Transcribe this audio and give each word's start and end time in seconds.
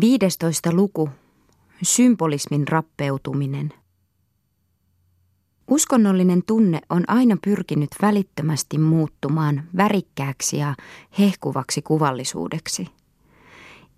15. 0.00 0.72
luku. 0.72 1.08
Symbolismin 1.82 2.68
rappeutuminen. 2.68 3.72
Uskonnollinen 5.70 6.42
tunne 6.46 6.80
on 6.90 7.04
aina 7.08 7.36
pyrkinyt 7.44 7.90
välittömästi 8.02 8.78
muuttumaan 8.78 9.62
värikkääksi 9.76 10.56
ja 10.56 10.74
hehkuvaksi 11.18 11.82
kuvallisuudeksi. 11.82 12.86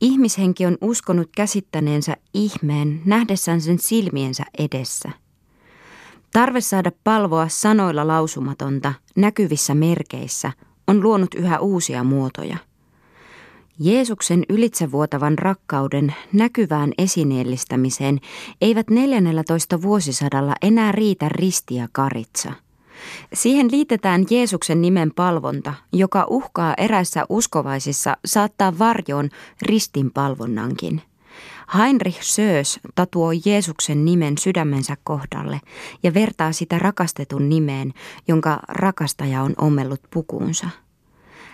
Ihmishenki 0.00 0.66
on 0.66 0.78
uskonut 0.80 1.30
käsittäneensä 1.36 2.17
ihmeen 2.35 3.03
nähdessään 3.05 3.61
sen 3.61 3.79
silmiensä 3.79 4.45
edessä. 4.59 5.11
Tarve 6.32 6.61
saada 6.61 6.93
palvoa 7.05 7.48
sanoilla 7.48 8.07
lausumatonta 8.07 8.95
näkyvissä 9.17 9.75
merkeissä 9.75 10.53
on 10.87 11.03
luonut 11.03 11.35
yhä 11.35 11.59
uusia 11.59 12.05
muotoja– 12.05 12.57
Jeesuksen 13.82 14.44
ylitsevuotavan 14.48 15.38
rakkauden 15.38 16.14
näkyvään 16.32 16.92
esineellistämiseen 16.98 18.21
eivät 18.61 18.90
14 18.90 19.82
vuosisadalla 19.82 20.54
enää 20.62 20.93
riitä 20.93 21.29
risti 21.29 21.75
ja 21.75 21.88
karitsa. 21.93 22.52
Siihen 23.35 23.71
liitetään 23.71 24.24
Jeesuksen 24.30 24.82
nimen 24.82 25.12
palvonta, 25.16 25.74
joka 25.93 26.26
uhkaa 26.30 26.74
eräissä 26.76 27.24
uskovaisissa 27.29 28.16
saattaa 28.24 28.79
varjoon 28.79 29.29
ristin 29.62 30.10
palvonnankin. 30.10 31.02
Heinrich 31.79 32.22
Sös 32.22 32.80
tatuoi 32.94 33.41
Jeesuksen 33.44 34.05
nimen 34.05 34.38
sydämensä 34.38 34.97
kohdalle 35.05 35.60
ja 36.02 36.14
vertaa 36.14 36.52
sitä 36.52 36.78
rakastetun 36.78 37.48
nimeen, 37.48 37.94
jonka 38.28 38.60
rakastaja 38.69 39.42
on 39.42 39.55
ommellut 39.58 40.00
pukuunsa. 40.10 40.69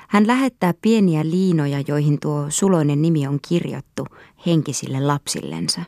Hän 0.08 0.26
lähettää 0.26 0.74
pieniä 0.82 1.24
liinoja, 1.24 1.82
joihin 1.88 2.20
tuo 2.20 2.46
suloinen 2.48 3.02
nimi 3.02 3.26
on 3.26 3.38
kirjattu 3.48 4.06
henkisille 4.46 5.00
lapsillensa. 5.00 5.80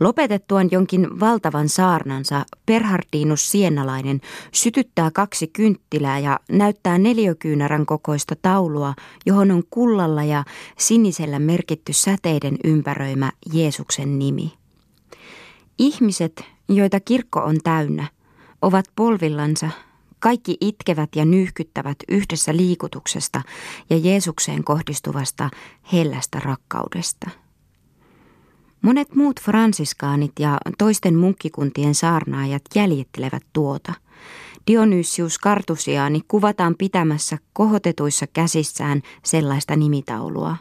Lopetettuaan 0.00 0.68
jonkin 0.70 1.20
valtavan 1.20 1.68
saarnansa, 1.68 2.44
Perhardinus 2.66 3.50
Sienalainen 3.50 4.20
sytyttää 4.52 5.10
kaksi 5.10 5.46
kynttilää 5.46 6.18
ja 6.18 6.40
näyttää 6.50 6.98
neliökyynärän 6.98 7.86
kokoista 7.86 8.34
taulua, 8.42 8.94
johon 9.26 9.50
on 9.50 9.62
kullalla 9.70 10.24
ja 10.24 10.44
sinisellä 10.78 11.38
merkitty 11.38 11.92
säteiden 11.92 12.56
ympäröimä 12.64 13.32
Jeesuksen 13.52 14.18
nimi. 14.18 14.52
Ihmiset, 15.78 16.44
joita 16.68 17.00
kirkko 17.00 17.40
on 17.40 17.56
täynnä, 17.64 18.06
ovat 18.62 18.84
polvillansa 18.96 19.70
kaikki 20.20 20.56
itkevät 20.60 21.16
ja 21.16 21.24
nyyhkyttävät 21.24 21.96
yhdessä 22.08 22.56
liikutuksesta 22.56 23.42
ja 23.90 23.96
Jeesukseen 23.96 24.64
kohdistuvasta 24.64 25.50
hellästä 25.92 26.40
rakkaudesta. 26.40 27.30
Monet 28.82 29.14
muut 29.14 29.40
fransiskaanit 29.40 30.32
ja 30.38 30.58
toisten 30.78 31.16
munkkikuntien 31.16 31.94
saarnaajat 31.94 32.62
jäljittelevät 32.74 33.42
tuota. 33.52 33.92
Dionysius 34.66 35.38
Kartusiaani 35.38 36.20
kuvataan 36.28 36.74
pitämässä 36.78 37.38
kohotetuissa 37.52 38.26
käsissään 38.26 39.02
sellaista 39.22 39.76
nimitaulua. 39.76 40.56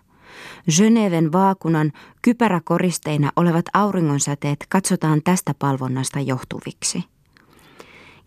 Geneven 0.77 1.31
vaakunan 1.31 1.91
kypäräkoristeina 2.21 3.31
olevat 3.35 3.65
auringonsäteet 3.73 4.65
katsotaan 4.69 5.21
tästä 5.23 5.53
palvonnasta 5.59 6.19
johtuviksi. 6.19 7.03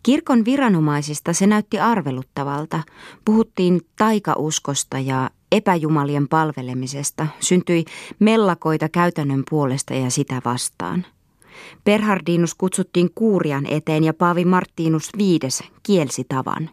Kirkon 0.03 0.45
viranomaisista 0.45 1.33
se 1.33 1.47
näytti 1.47 1.81
arveluttavalta. 1.81 2.83
Puhuttiin 3.25 3.81
taikauskosta 3.99 4.99
ja 4.99 5.31
epäjumalien 5.53 6.29
palvelemisesta. 6.29 7.27
Syntyi 7.41 7.85
mellakoita 8.19 8.89
käytännön 8.89 9.43
puolesta 9.51 9.95
ja 9.95 10.11
sitä 10.11 10.43
vastaan. 10.45 11.07
Perhardinus 11.85 12.55
kutsuttiin 12.55 13.11
kuurian 13.15 13.67
eteen 13.67 14.05
ja 14.05 14.15
Paavi 14.15 14.45
Martinus 14.45 15.11
viides 15.19 15.63
kielsi 15.83 16.25
tavan. 16.29 16.71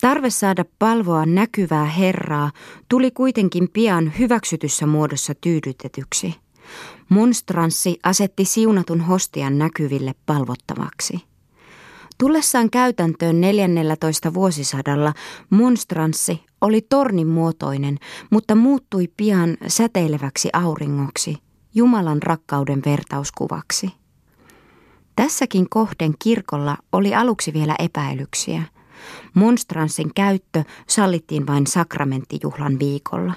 Tarve 0.00 0.30
saada 0.30 0.64
palvoa 0.78 1.26
näkyvää 1.26 1.84
Herraa 1.84 2.50
tuli 2.88 3.10
kuitenkin 3.10 3.68
pian 3.72 4.12
hyväksytyssä 4.18 4.86
muodossa 4.86 5.34
tyydytetyksi. 5.40 6.34
Monstranssi 7.08 7.98
asetti 8.02 8.44
siunatun 8.44 9.00
hostian 9.00 9.58
näkyville 9.58 10.14
palvottavaksi. 10.26 11.20
Tullessaan 12.18 12.70
käytäntöön 12.70 13.40
14 13.40 14.34
vuosisadalla 14.34 15.12
monstranssi 15.50 16.42
oli 16.60 16.80
tornin 16.80 17.26
muotoinen, 17.26 17.98
mutta 18.30 18.54
muuttui 18.54 19.08
pian 19.16 19.56
säteileväksi 19.66 20.48
auringoksi, 20.52 21.38
Jumalan 21.74 22.22
rakkauden 22.22 22.82
vertauskuvaksi. 22.86 23.90
Tässäkin 25.16 25.66
kohden 25.70 26.14
kirkolla 26.18 26.76
oli 26.92 27.14
aluksi 27.14 27.52
vielä 27.52 27.74
epäilyksiä. 27.78 28.62
Monstranssin 29.34 30.14
käyttö 30.14 30.64
sallittiin 30.86 31.46
vain 31.46 31.66
sakramenttijuhlan 31.66 32.78
viikolla. 32.78 33.32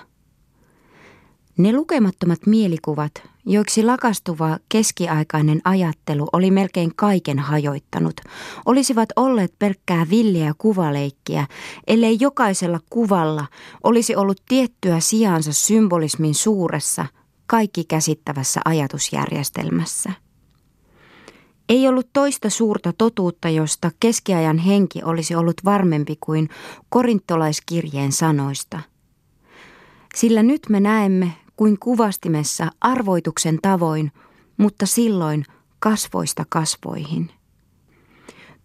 Ne 1.57 1.73
lukemattomat 1.73 2.45
mielikuvat, 2.45 3.11
joiksi 3.49 3.83
lakastuva 3.83 4.57
keskiaikainen 4.69 5.61
ajattelu 5.63 6.27
oli 6.33 6.51
melkein 6.51 6.95
kaiken 6.95 7.39
hajoittanut, 7.39 8.21
olisivat 8.65 9.09
olleet 9.15 9.53
pelkkää 9.59 10.09
villiä 10.09 10.53
kuvaleikkiä, 10.57 11.47
ellei 11.87 12.17
jokaisella 12.19 12.79
kuvalla 12.89 13.45
olisi 13.83 14.15
ollut 14.15 14.41
tiettyä 14.47 14.99
sijansa 14.99 15.53
symbolismin 15.53 16.35
suuressa, 16.35 17.05
kaikki 17.47 17.83
käsittävässä 17.83 18.61
ajatusjärjestelmässä. 18.65 20.11
Ei 21.69 21.87
ollut 21.87 22.09
toista 22.13 22.49
suurta 22.49 22.93
totuutta, 22.97 23.49
josta 23.49 23.91
keskiajan 23.99 24.57
henki 24.57 25.03
olisi 25.03 25.35
ollut 25.35 25.61
varmempi 25.65 26.17
kuin 26.19 26.49
korintolaiskirjeen 26.89 28.11
sanoista. 28.11 28.79
Sillä 30.15 30.43
nyt 30.43 30.61
me 30.69 30.79
näemme, 30.79 31.33
kuin 31.59 31.79
kuvastimessa 31.79 32.71
arvoituksen 32.81 33.59
tavoin, 33.61 34.11
mutta 34.57 34.85
silloin 34.85 35.45
kasvoista 35.79 36.45
kasvoihin. 36.49 37.31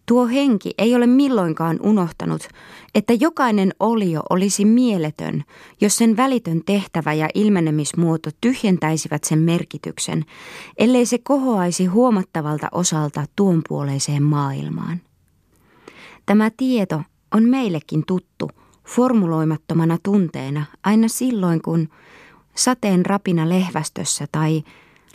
Tuo 0.06 0.26
henki 0.26 0.70
ei 0.78 0.94
ole 0.94 1.06
milloinkaan 1.06 1.78
unohtanut, 1.82 2.48
että 2.94 3.12
jokainen 3.12 3.74
olio 3.80 4.22
olisi 4.30 4.64
mieletön, 4.64 5.44
jos 5.80 5.96
sen 5.96 6.16
välitön 6.16 6.62
tehtävä 6.66 7.12
ja 7.12 7.28
ilmenemismuoto 7.34 8.30
tyhjentäisivät 8.40 9.24
sen 9.24 9.38
merkityksen, 9.38 10.24
ellei 10.78 11.06
se 11.06 11.18
kohoaisi 11.18 11.86
huomattavalta 11.86 12.68
osalta 12.72 13.24
tuonpuoleiseen 13.36 14.22
maailmaan. 14.22 15.00
Tämä 16.26 16.50
tieto 16.56 17.02
on 17.34 17.44
meillekin 17.44 18.02
tuttu, 18.06 18.50
formuloimattomana 18.86 19.98
tunteena 20.02 20.64
aina 20.84 21.08
silloin, 21.08 21.62
kun 21.62 21.88
sateen 22.54 23.06
rapina 23.06 23.48
lehvästössä 23.48 24.26
tai 24.32 24.62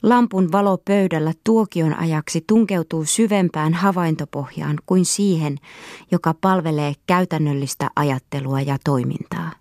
lampun 0.04 0.52
valo 0.52 0.78
pöydällä 0.78 1.34
tuokion 1.44 2.00
ajaksi 2.00 2.44
tunkeutuu 2.48 3.06
syvempään 3.06 3.74
havaintopohjaan 3.74 4.78
kuin 4.86 5.06
siihen, 5.06 5.58
joka 6.12 6.34
palvelee 6.42 6.94
käytännöllistä 7.08 7.90
ajattelua 7.96 8.62
ja 8.62 8.78
toimintaa. 8.84 9.52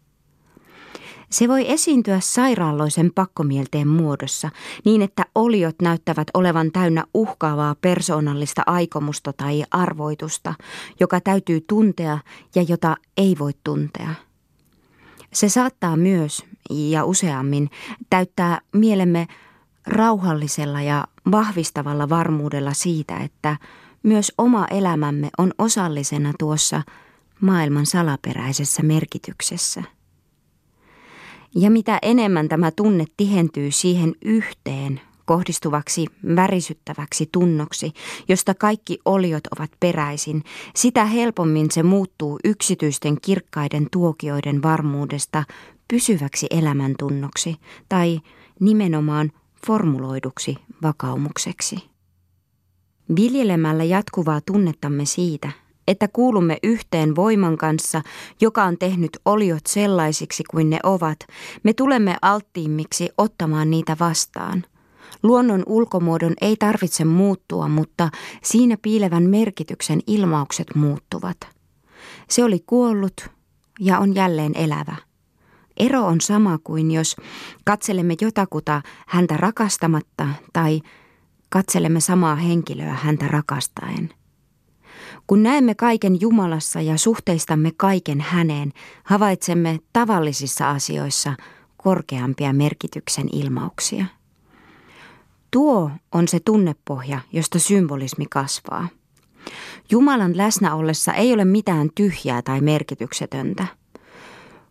Se 1.30 1.48
voi 1.48 1.70
esiintyä 1.70 2.20
sairaalloisen 2.20 3.12
pakkomielteen 3.14 3.88
muodossa 3.88 4.50
niin, 4.84 5.02
että 5.02 5.24
oliot 5.34 5.76
näyttävät 5.82 6.28
olevan 6.34 6.72
täynnä 6.72 7.04
uhkaavaa 7.14 7.74
persoonallista 7.80 8.62
aikomusta 8.66 9.32
tai 9.32 9.64
arvoitusta, 9.70 10.54
joka 11.00 11.20
täytyy 11.20 11.60
tuntea 11.60 12.18
ja 12.54 12.62
jota 12.62 12.96
ei 13.16 13.36
voi 13.38 13.52
tuntea– 13.64 14.14
se 15.32 15.48
saattaa 15.48 15.96
myös 15.96 16.44
ja 16.70 17.04
useammin 17.04 17.70
täyttää 18.10 18.60
mielemme 18.72 19.26
rauhallisella 19.86 20.82
ja 20.82 21.06
vahvistavalla 21.30 22.08
varmuudella 22.08 22.72
siitä, 22.72 23.16
että 23.16 23.56
myös 24.02 24.32
oma 24.38 24.66
elämämme 24.70 25.28
on 25.38 25.52
osallisena 25.58 26.32
tuossa 26.38 26.82
maailman 27.40 27.86
salaperäisessä 27.86 28.82
merkityksessä. 28.82 29.82
Ja 31.54 31.70
mitä 31.70 31.98
enemmän 32.02 32.48
tämä 32.48 32.70
tunne 32.70 33.04
tihentyy 33.16 33.70
siihen 33.70 34.14
yhteen 34.24 35.00
kohdistuvaksi 35.24 36.06
värisyttäväksi 36.36 37.28
tunnoksi, 37.32 37.92
josta 38.28 38.54
kaikki 38.54 38.98
oliot 39.04 39.46
ovat 39.46 39.70
peräisin, 39.80 40.42
sitä 40.76 41.04
helpommin 41.04 41.70
se 41.70 41.82
muuttuu 41.82 42.38
yksityisten 42.44 43.20
kirkkaiden 43.20 43.86
tuokioiden 43.92 44.62
varmuudesta 44.62 45.44
pysyväksi 45.88 46.46
elämäntunnoksi 46.50 47.56
tai 47.88 48.20
nimenomaan 48.60 49.32
formuloiduksi 49.66 50.56
vakaumukseksi. 50.82 51.76
Viljelemällä 53.16 53.84
jatkuvaa 53.84 54.40
tunnettamme 54.40 55.04
siitä, 55.04 55.50
että 55.88 56.08
kuulumme 56.08 56.58
yhteen 56.62 57.16
voiman 57.16 57.58
kanssa, 57.58 58.02
joka 58.40 58.64
on 58.64 58.78
tehnyt 58.78 59.10
oliot 59.24 59.66
sellaisiksi 59.66 60.44
kuin 60.50 60.70
ne 60.70 60.78
ovat, 60.82 61.18
me 61.62 61.72
tulemme 61.72 62.16
alttiimmiksi 62.22 63.08
ottamaan 63.18 63.70
niitä 63.70 63.96
vastaan. 64.00 64.64
Luonnon 65.22 65.62
ulkomuodon 65.66 66.34
ei 66.40 66.56
tarvitse 66.56 67.04
muuttua, 67.04 67.68
mutta 67.68 68.10
siinä 68.42 68.76
piilevän 68.82 69.22
merkityksen 69.22 70.00
ilmaukset 70.06 70.74
muuttuvat. 70.74 71.36
Se 72.28 72.44
oli 72.44 72.64
kuollut 72.66 73.28
ja 73.80 73.98
on 73.98 74.14
jälleen 74.14 74.52
elävä. 74.56 75.07
Ero 75.78 76.06
on 76.06 76.20
sama 76.20 76.58
kuin 76.58 76.90
jos 76.90 77.16
katselemme 77.64 78.14
jotakuta 78.20 78.82
häntä 79.06 79.36
rakastamatta 79.36 80.28
tai 80.52 80.80
katselemme 81.48 82.00
samaa 82.00 82.36
henkilöä 82.36 82.92
häntä 82.92 83.28
rakastaen. 83.28 84.10
Kun 85.26 85.42
näemme 85.42 85.74
kaiken 85.74 86.20
Jumalassa 86.20 86.80
ja 86.80 86.98
suhteistamme 86.98 87.70
kaiken 87.76 88.20
häneen, 88.20 88.72
havaitsemme 89.04 89.78
tavallisissa 89.92 90.70
asioissa 90.70 91.34
korkeampia 91.76 92.52
merkityksen 92.52 93.26
ilmauksia. 93.32 94.04
Tuo 95.50 95.90
on 96.12 96.28
se 96.28 96.40
tunnepohja, 96.40 97.20
josta 97.32 97.58
symbolismi 97.58 98.26
kasvaa. 98.30 98.88
Jumalan 99.90 100.36
läsnä 100.36 100.74
ollessa 100.74 101.12
ei 101.12 101.32
ole 101.32 101.44
mitään 101.44 101.88
tyhjää 101.94 102.42
tai 102.42 102.60
merkityksetöntä. 102.60 103.66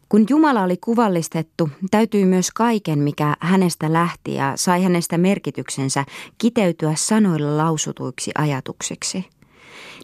Kun 0.10 0.26
Jumala 0.30 0.64
oli 0.64 0.78
kuvallistettu, 0.78 1.70
täytyy 1.92 2.26
myös 2.26 2.52
kaiken, 2.52 3.00
mikä 3.00 3.36
hänestä 3.40 3.94
lähti 3.94 4.34
ja 4.34 4.54
sai 4.56 4.84
hänestä 4.84 5.18
merkityksensä, 5.18 6.06
kiteytyä 6.38 6.94
sanoilla 6.96 7.58
lausutuiksi 7.58 8.32
ajatuksiksi. 8.38 9.26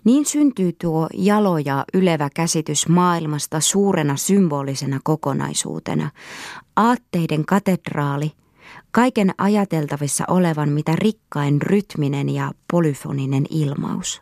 Niin 0.04 0.26
syntyy 0.26 0.74
tuo 0.82 1.08
jalo 1.14 1.58
ja 1.58 1.86
ylevä 1.94 2.30
käsitys 2.36 2.88
maailmasta 2.88 3.60
suurena 3.60 4.18
symbolisena 4.18 5.00
kokonaisuutena, 5.04 6.10
aatteiden 6.76 7.46
katedraali, 7.46 8.32
kaiken 8.92 9.34
ajateltavissa 9.38 10.24
olevan 10.28 10.70
mitä 10.70 10.96
rikkain 10.96 11.62
rytminen 11.62 12.30
ja 12.30 12.52
polyfoninen 12.72 13.46
ilmaus. 13.50 14.22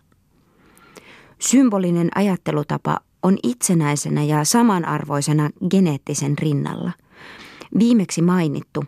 Symbolinen 1.39 2.09
ajattelutapa 2.15 2.99
on 3.23 3.37
itsenäisenä 3.43 4.23
ja 4.23 4.43
samanarvoisena 4.43 5.49
geneettisen 5.69 6.37
rinnalla. 6.37 6.91
Viimeksi 7.79 8.21
mainittu, 8.21 8.83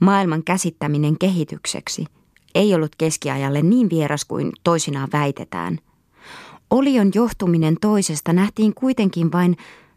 maailman 0.00 0.44
käsittäminen 0.44 1.18
kehitykseksi, 1.18 2.04
ei 2.54 2.74
ollut 2.74 2.96
keskiajalle 2.98 3.62
niin 3.62 3.90
vieras 3.90 4.24
kuin 4.24 4.52
toisinaan 4.64 5.08
väitetään. 5.12 5.78
Olion 6.70 7.10
johtuminen 7.14 7.76
toisesta 7.80 8.32
nähtiin 8.32 8.74
kuitenkin 8.74 9.32
vain 9.32 9.56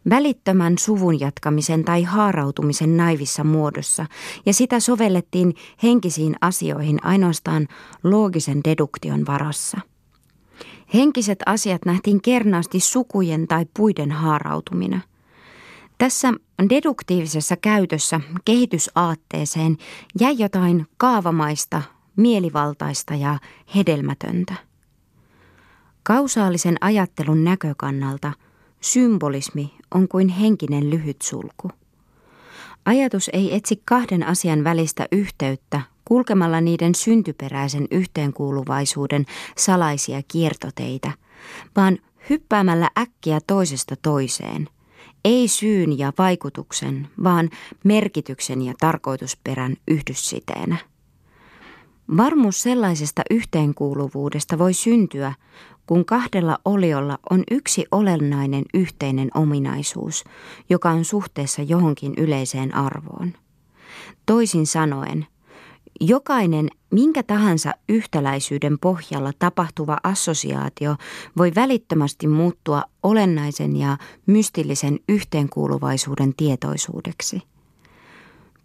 välittömän 0.09 0.77
suvun 0.77 1.19
jatkamisen 1.19 1.83
tai 1.83 2.03
haarautumisen 2.03 2.97
naivissa 2.97 3.43
muodossa, 3.43 4.05
ja 4.45 4.53
sitä 4.53 4.79
sovellettiin 4.79 5.53
henkisiin 5.83 6.35
asioihin 6.41 7.05
ainoastaan 7.05 7.67
loogisen 8.03 8.61
deduktion 8.63 9.25
varassa. 9.25 9.79
Henkiset 10.93 11.39
asiat 11.45 11.85
nähtiin 11.85 12.21
kernaasti 12.21 12.79
sukujen 12.79 13.47
tai 13.47 13.65
puiden 13.77 14.11
haarautumina. 14.11 15.01
Tässä 15.97 16.33
deduktiivisessa 16.69 17.55
käytössä 17.57 18.21
kehitysaatteeseen 18.45 19.77
jäi 20.19 20.35
jotain 20.37 20.87
kaavamaista, 20.97 21.81
mielivaltaista 22.15 23.15
ja 23.15 23.39
hedelmätöntä. 23.75 24.53
Kausaalisen 26.03 26.77
ajattelun 26.81 27.43
näkökannalta 27.43 28.31
symbolismi 28.81 29.73
on 29.95 30.07
kuin 30.07 30.29
henkinen 30.29 30.89
lyhyt 30.89 31.21
sulku. 31.21 31.71
Ajatus 32.85 33.29
ei 33.33 33.55
etsi 33.55 33.81
kahden 33.85 34.27
asian 34.27 34.63
välistä 34.63 35.07
yhteyttä 35.11 35.81
kulkemalla 36.09 36.61
niiden 36.61 36.95
syntyperäisen 36.95 37.87
yhteenkuuluvaisuuden 37.91 39.25
salaisia 39.57 40.21
kiertoteitä, 40.27 41.11
vaan 41.75 41.97
hyppäämällä 42.29 42.89
äkkiä 42.97 43.39
toisesta 43.47 43.95
toiseen, 44.01 44.69
ei 45.25 45.47
syyn 45.47 45.99
ja 45.99 46.13
vaikutuksen, 46.17 47.07
vaan 47.23 47.49
merkityksen 47.83 48.61
ja 48.61 48.73
tarkoitusperän 48.79 49.75
yhdyssiteenä. 49.87 50.77
Varmuus 52.17 52.61
sellaisesta 52.63 53.21
yhteenkuuluvuudesta 53.29 54.57
voi 54.57 54.73
syntyä, 54.73 55.33
kun 55.85 56.05
kahdella 56.05 56.57
oliolla 56.65 57.17
on 57.29 57.43
yksi 57.51 57.85
olennainen 57.91 58.63
yhteinen 58.73 59.29
ominaisuus, 59.33 60.23
joka 60.69 60.89
on 60.89 61.05
suhteessa 61.05 61.61
johonkin 61.61 62.13
yleiseen 62.17 62.75
arvoon. 62.75 63.33
Toisin 64.25 64.67
sanoen, 64.67 65.27
Jokainen 65.99 66.69
minkä 66.91 67.23
tahansa 67.23 67.71
yhtäläisyyden 67.89 68.79
pohjalla 68.79 69.31
tapahtuva 69.39 69.97
assosiaatio 70.03 70.95
voi 71.37 71.51
välittömästi 71.55 72.27
muuttua 72.27 72.83
olennaisen 73.03 73.75
ja 73.75 73.97
mystillisen 74.25 74.99
yhteenkuuluvaisuuden 75.09 76.33
tietoisuudeksi. 76.37 77.41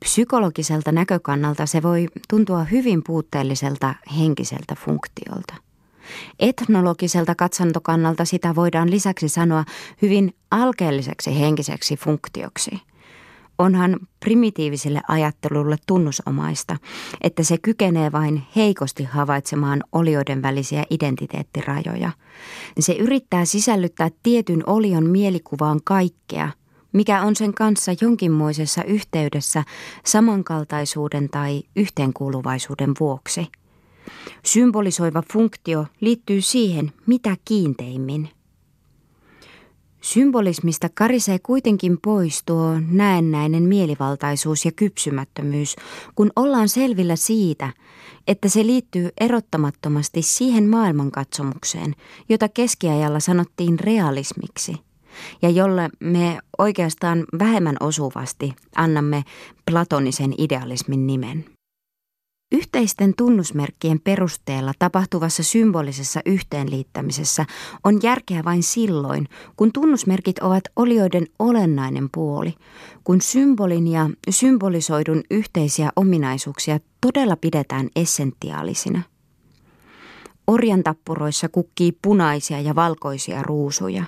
Psykologiselta 0.00 0.92
näkökannalta 0.92 1.66
se 1.66 1.82
voi 1.82 2.08
tuntua 2.28 2.64
hyvin 2.64 3.02
puutteelliselta 3.04 3.94
henkiseltä 4.18 4.74
funktiolta. 4.74 5.54
Etnologiselta 6.38 7.34
katsantokannalta 7.34 8.24
sitä 8.24 8.54
voidaan 8.54 8.90
lisäksi 8.90 9.28
sanoa 9.28 9.64
hyvin 10.02 10.34
alkeelliseksi 10.50 11.40
henkiseksi 11.40 11.96
funktioksi– 11.96 12.70
Onhan 13.58 13.96
primitiiviselle 14.20 15.00
ajattelulle 15.08 15.76
tunnusomaista, 15.86 16.76
että 17.20 17.42
se 17.42 17.58
kykenee 17.58 18.12
vain 18.12 18.42
heikosti 18.56 19.04
havaitsemaan 19.04 19.84
olioiden 19.92 20.42
välisiä 20.42 20.84
identiteettirajoja. 20.90 22.10
Se 22.78 22.92
yrittää 22.92 23.44
sisällyttää 23.44 24.10
tietyn 24.22 24.62
olion 24.66 25.10
mielikuvaan 25.10 25.80
kaikkea, 25.84 26.48
mikä 26.92 27.22
on 27.22 27.36
sen 27.36 27.54
kanssa 27.54 27.92
jonkinmoisessa 28.00 28.84
yhteydessä 28.84 29.64
samankaltaisuuden 30.06 31.28
tai 31.28 31.62
yhteenkuuluvaisuuden 31.76 32.92
vuoksi. 33.00 33.46
Symbolisoiva 34.44 35.22
funktio 35.32 35.86
liittyy 36.00 36.40
siihen, 36.40 36.92
mitä 37.06 37.36
kiinteimmin– 37.44 38.28
Symbolismista 40.04 40.88
karisee 40.94 41.38
kuitenkin 41.38 41.98
pois 42.04 42.42
tuo 42.46 42.80
näennäinen 42.88 43.62
mielivaltaisuus 43.62 44.64
ja 44.64 44.72
kypsymättömyys, 44.72 45.76
kun 46.14 46.30
ollaan 46.36 46.68
selvillä 46.68 47.16
siitä, 47.16 47.72
että 48.28 48.48
se 48.48 48.66
liittyy 48.66 49.08
erottamattomasti 49.20 50.22
siihen 50.22 50.68
maailmankatsomukseen, 50.68 51.94
jota 52.28 52.48
keskiajalla 52.48 53.20
sanottiin 53.20 53.80
realismiksi, 53.80 54.76
ja 55.42 55.50
jolle 55.50 55.90
me 56.00 56.38
oikeastaan 56.58 57.24
vähemmän 57.38 57.76
osuvasti 57.80 58.54
annamme 58.76 59.24
platonisen 59.70 60.34
idealismin 60.38 61.06
nimen. 61.06 61.53
Yhteisten 62.54 63.14
tunnusmerkkien 63.16 64.00
perusteella 64.00 64.72
tapahtuvassa 64.78 65.42
symbolisessa 65.42 66.20
yhteenliittämisessä 66.26 67.46
on 67.84 67.98
järkeä 68.02 68.44
vain 68.44 68.62
silloin, 68.62 69.28
kun 69.56 69.72
tunnusmerkit 69.72 70.38
ovat 70.38 70.64
olioiden 70.76 71.26
olennainen 71.38 72.08
puoli, 72.14 72.54
kun 73.04 73.20
symbolin 73.20 73.86
ja 73.86 74.10
symbolisoidun 74.30 75.22
yhteisiä 75.30 75.90
ominaisuuksia 75.96 76.78
todella 77.00 77.36
pidetään 77.36 77.88
essentiaalisina. 77.96 79.02
Orjantappuroissa 80.46 81.48
kukkii 81.48 81.92
punaisia 82.02 82.60
ja 82.60 82.74
valkoisia 82.74 83.42
ruusuja. 83.42 84.04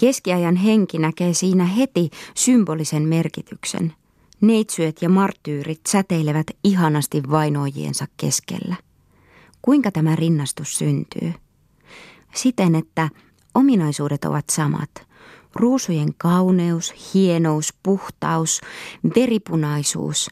Keskiajan 0.00 0.56
henki 0.56 0.98
näkee 0.98 1.34
siinä 1.34 1.64
heti 1.64 2.10
symbolisen 2.34 3.02
merkityksen– 3.02 3.92
Neitsyöt 4.40 5.02
ja 5.02 5.08
marttyyrit 5.08 5.80
säteilevät 5.88 6.46
ihanasti 6.64 7.22
vainoijiensa 7.30 8.06
keskellä. 8.16 8.76
Kuinka 9.62 9.92
tämä 9.92 10.16
rinnastus 10.16 10.78
syntyy? 10.78 11.32
Siten, 12.34 12.74
että 12.74 13.08
ominaisuudet 13.54 14.24
ovat 14.24 14.44
samat. 14.50 14.90
Ruusujen 15.54 16.14
kauneus, 16.18 17.14
hienous, 17.14 17.74
puhtaus, 17.82 18.60
veripunaisuus 19.16 20.30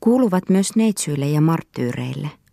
kuuluvat 0.00 0.48
myös 0.48 0.76
neitsyille 0.76 1.28
ja 1.28 1.40
marttyyreille– 1.40 2.30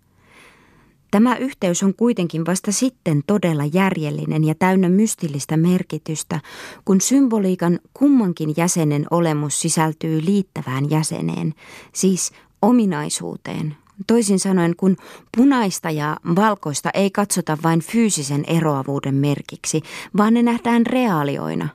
Tämä 1.14 1.36
yhteys 1.36 1.84
on 1.84 1.94
kuitenkin 1.94 2.46
vasta 2.46 2.72
sitten 2.72 3.22
todella 3.28 3.64
järjellinen 3.74 4.44
ja 4.44 4.56
täynnä 4.56 4.90
mystillistä 4.90 5.58
merkitystä, 5.58 6.40
kun 6.86 7.02
symboliikan 7.02 7.80
kummankin 7.94 8.54
jäsenen 8.58 9.06
olemus 9.12 9.62
sisältyy 9.62 10.26
liittävään 10.26 10.90
jäseneen, 10.90 11.54
siis 11.94 12.32
ominaisuuteen, 12.62 13.76
Toisin 14.08 14.40
sanoen, 14.40 14.76
kun 14.76 14.98
punaista 15.38 15.90
ja 15.90 16.18
valkoista 16.36 16.90
ei 16.94 17.12
katsota 17.12 17.58
vain 17.64 17.80
fyysisen 17.80 18.44
eroavuuden 18.48 19.16
merkiksi, 19.16 19.82
vaan 20.18 20.34
ne 20.34 20.44
nähdään 20.44 20.86
reaalioina, 20.86 21.70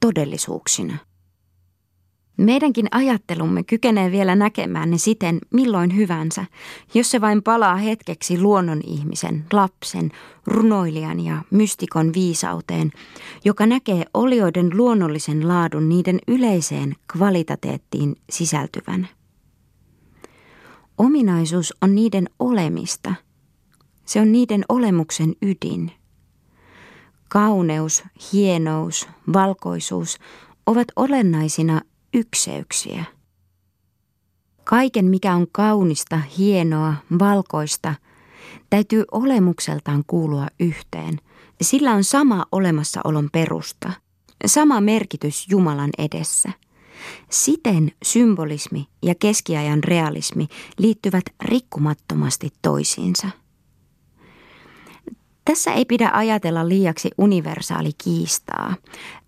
todellisuuksina. 0.00 1.11
Meidänkin 2.42 2.88
ajattelumme 2.90 3.62
kykenee 3.62 4.12
vielä 4.12 4.34
näkemään 4.34 4.90
ne 4.90 4.98
siten 4.98 5.38
milloin 5.50 5.96
hyvänsä, 5.96 6.44
jos 6.94 7.10
se 7.10 7.20
vain 7.20 7.42
palaa 7.42 7.76
hetkeksi 7.76 8.40
luonnon 8.40 8.80
ihmisen, 8.84 9.44
lapsen, 9.52 10.10
runoilijan 10.46 11.20
ja 11.20 11.42
mystikon 11.50 12.14
viisauteen, 12.14 12.92
joka 13.44 13.66
näkee 13.66 14.04
olioiden 14.14 14.70
luonnollisen 14.76 15.48
laadun 15.48 15.88
niiden 15.88 16.18
yleiseen 16.28 16.94
kvalitateettiin 17.12 18.16
sisältyvänä. 18.30 19.06
Ominaisuus 20.98 21.74
on 21.82 21.94
niiden 21.94 22.28
olemista. 22.38 23.14
Se 24.04 24.20
on 24.20 24.32
niiden 24.32 24.64
olemuksen 24.68 25.32
ydin. 25.42 25.92
Kauneus, 27.28 28.04
hienous, 28.32 29.08
valkoisuus 29.32 30.18
ovat 30.66 30.88
olennaisina 30.96 31.80
ykseyksiä. 32.14 33.04
Kaiken, 34.64 35.04
mikä 35.04 35.34
on 35.34 35.46
kaunista, 35.52 36.20
hienoa, 36.38 36.94
valkoista, 37.18 37.94
täytyy 38.70 39.04
olemukseltaan 39.10 40.04
kuulua 40.06 40.46
yhteen. 40.60 41.18
Sillä 41.60 41.92
on 41.92 42.04
sama 42.04 42.46
olemassaolon 42.52 43.28
perusta, 43.32 43.92
sama 44.46 44.80
merkitys 44.80 45.46
Jumalan 45.50 45.90
edessä. 45.98 46.50
Siten 47.30 47.92
symbolismi 48.04 48.86
ja 49.02 49.14
keskiajan 49.14 49.84
realismi 49.84 50.46
liittyvät 50.78 51.24
rikkumattomasti 51.42 52.48
toisiinsa. 52.62 53.28
Tässä 55.44 55.72
ei 55.72 55.84
pidä 55.84 56.10
ajatella 56.12 56.68
liiaksi 56.68 57.10
universaali 57.18 57.90
kiistaa. 58.04 58.74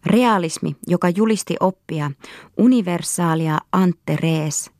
Realismi, 0.07 0.77
joka 0.87 1.09
julisti 1.09 1.57
oppia 1.61 2.11
universaalia 2.57 3.59
ante 3.73 4.17
res, 4.17 4.71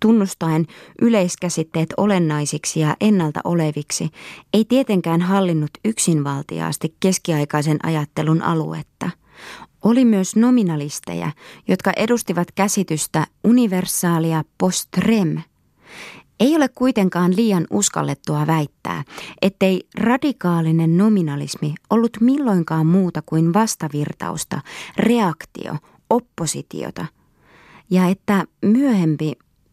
tunnustaen 0.00 0.66
yleiskäsitteet 1.02 1.94
olennaisiksi 1.96 2.80
ja 2.80 2.96
ennalta 3.00 3.40
oleviksi, 3.44 4.08
ei 4.52 4.64
tietenkään 4.64 5.20
hallinnut 5.20 5.70
yksinvaltiaasti 5.84 6.94
keskiaikaisen 7.00 7.78
ajattelun 7.82 8.42
aluetta. 8.42 9.10
Oli 9.84 10.04
myös 10.04 10.36
nominalisteja, 10.36 11.30
jotka 11.68 11.92
edustivat 11.96 12.52
käsitystä 12.52 13.26
universaalia 13.44 14.44
post 14.58 14.88
rem, 14.98 15.42
ei 16.40 16.56
ole 16.56 16.68
kuitenkaan 16.68 17.36
liian 17.36 17.66
uskallettua 17.70 18.46
väittää, 18.46 19.04
ettei 19.42 19.88
radikaalinen 19.98 20.98
nominalismi 20.98 21.74
ollut 21.90 22.16
milloinkaan 22.20 22.86
muuta 22.86 23.22
kuin 23.26 23.54
vastavirtausta, 23.54 24.60
reaktio, 24.96 25.74
oppositiota, 26.10 27.06
ja 27.90 28.06
että 28.06 28.44
myöhempi, 28.62 29.32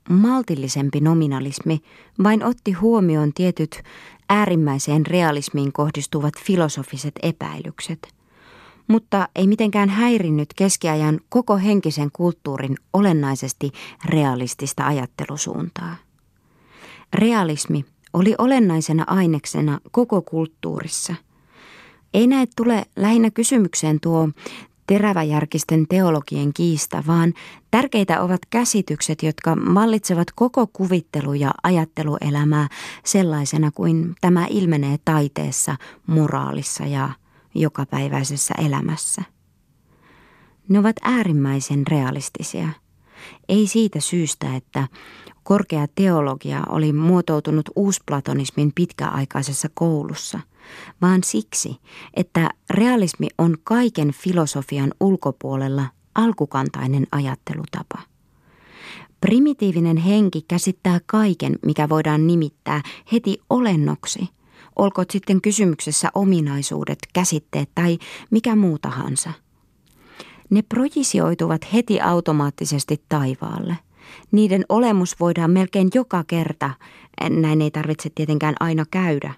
maltillisempi 0.10 1.00
nominalismi 1.00 1.80
vain 2.24 2.44
otti 2.44 2.72
huomioon 2.72 3.34
tietyt 3.34 3.84
äärimmäiseen 4.30 5.06
realismiin 5.06 5.74
kohdistuvat 5.74 6.34
filosofiset 6.40 7.14
epäilykset, 7.24 8.16
mutta 8.88 9.30
ei 9.36 9.48
mitenkään 9.48 9.90
häirinnyt 9.90 10.50
keskiajan 10.56 11.20
koko 11.30 11.58
henkisen 11.58 12.10
kulttuurin 12.14 12.76
olennaisesti 12.94 13.72
realistista 14.06 14.88
ajattelusuuntaa. 14.88 15.96
Realismi 17.14 17.86
oli 18.14 18.36
olennaisena 18.38 19.04
aineksena 19.08 19.80
koko 19.92 20.22
kulttuurissa. 20.22 21.16
Ei 22.14 22.28
näet 22.28 22.50
tule 22.56 22.86
lähinnä 22.96 23.32
kysymykseen 23.32 24.00
tuo 24.00 24.30
teräväjärkisten 24.88 25.86
teologien 25.90 26.54
kiista, 26.54 27.04
vaan 27.08 27.34
tärkeitä 27.72 28.22
ovat 28.22 28.42
käsitykset, 28.50 29.24
jotka 29.24 29.56
mallitsevat 29.56 30.28
koko 30.36 30.68
kuvittelu- 30.68 31.34
ja 31.34 31.52
ajatteluelämää 31.64 32.68
sellaisena 33.06 33.72
kuin 33.72 34.16
tämä 34.22 34.48
ilmenee 34.50 34.98
taiteessa, 35.06 35.76
moraalissa 36.08 36.86
ja 36.86 37.10
jokapäiväisessä 37.56 38.54
elämässä. 38.66 39.22
Ne 40.70 40.80
ovat 40.80 40.96
äärimmäisen 41.02 41.88
realistisia. 41.88 42.70
Ei 43.50 43.68
siitä 43.68 44.00
syystä, 44.00 44.56
että 44.56 44.88
Korkea 45.46 45.86
teologia 45.96 46.64
oli 46.70 46.94
muotoutunut 46.94 47.70
uusplatonismin 47.76 48.72
pitkäaikaisessa 48.76 49.70
koulussa, 49.74 50.40
vaan 51.02 51.24
siksi, 51.24 51.78
että 52.14 52.50
realismi 52.70 53.28
on 53.38 53.58
kaiken 53.64 54.12
filosofian 54.12 54.94
ulkopuolella 55.00 55.86
alkukantainen 56.16 57.08
ajattelutapa. 57.12 58.00
Primitiivinen 59.22 59.98
henki 59.98 60.42
käsittää 60.48 61.00
kaiken, 61.06 61.60
mikä 61.66 61.90
voidaan 61.90 62.28
nimittää 62.28 62.82
heti 63.12 63.38
olennoksi, 63.50 64.30
olkoot 64.76 65.12
sitten 65.12 65.42
kysymyksessä 65.42 66.10
ominaisuudet, 66.16 67.00
käsitteet 67.14 67.70
tai 67.76 67.98
mikä 68.32 68.56
muu 68.56 68.80
tahansa. 68.80 69.32
Ne 70.50 70.62
projisioituvat 70.62 71.74
heti 71.74 72.02
automaattisesti 72.02 73.04
taivaalle. 73.10 73.85
Niiden 74.32 74.66
olemus 74.70 75.20
voidaan 75.20 75.52
melkein 75.52 75.90
joka 75.94 76.24
kerta, 76.28 76.72
näin 77.30 77.62
ei 77.62 77.72
tarvitse 77.72 78.10
tietenkään 78.16 78.56
aina 78.60 78.86
käydä, 78.92 79.34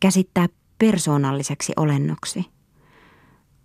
käsittää 0.00 0.46
persoonalliseksi 0.78 1.72
olennoksi. 1.76 2.44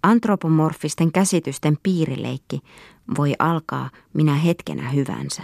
Antropomorfisten 0.04 1.12
käsitysten 1.12 1.78
piirileikki 1.84 2.60
voi 3.18 3.34
alkaa 3.40 3.90
minä 4.14 4.36
hetkenä 4.36 4.90
hyvänsä. 4.90 5.44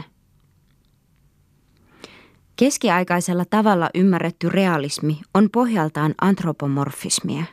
Keskiaikaisella 2.55 3.45
tavalla 3.49 3.89
ymmärretty 3.95 4.49
realismi 4.49 5.21
on 5.33 5.49
pohjaltaan 5.51 6.15
antropomorfismia. 6.21 7.43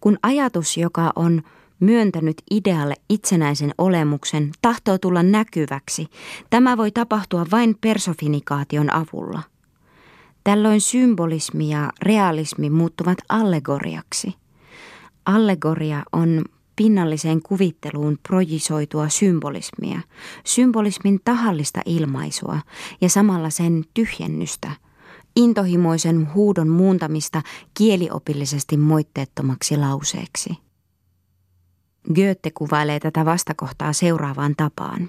Kun 0.00 0.18
ajatus, 0.22 0.76
joka 0.76 1.12
on 1.16 1.42
myöntänyt 1.82 2.42
idealle 2.50 2.94
itsenäisen 3.10 3.74
olemuksen, 3.78 4.50
tahtoo 4.62 4.98
tulla 4.98 5.22
näkyväksi. 5.22 6.06
Tämä 6.50 6.76
voi 6.76 6.90
tapahtua 6.90 7.46
vain 7.50 7.76
persofinikaation 7.80 8.92
avulla. 8.92 9.42
Tällöin 10.44 10.80
symbolismi 10.80 11.70
ja 11.70 11.92
realismi 12.02 12.70
muuttuvat 12.70 13.18
allegoriaksi. 13.28 14.34
Allegoria 15.26 16.02
on 16.12 16.44
pinnalliseen 16.76 17.42
kuvitteluun 17.42 18.18
projisoitua 18.28 19.08
symbolismia, 19.08 20.00
symbolismin 20.44 21.20
tahallista 21.24 21.80
ilmaisua 21.86 22.58
ja 23.00 23.08
samalla 23.08 23.50
sen 23.50 23.84
tyhjennystä, 23.94 24.70
intohimoisen 25.36 26.34
huudon 26.34 26.68
muuntamista 26.68 27.42
kieliopillisesti 27.74 28.76
moitteettomaksi 28.76 29.76
lauseeksi. 29.76 30.56
Goethe 32.14 32.50
kuvailee 32.54 33.00
tätä 33.00 33.24
vastakohtaa 33.24 33.92
seuraavaan 33.92 34.54
tapaan. 34.56 35.08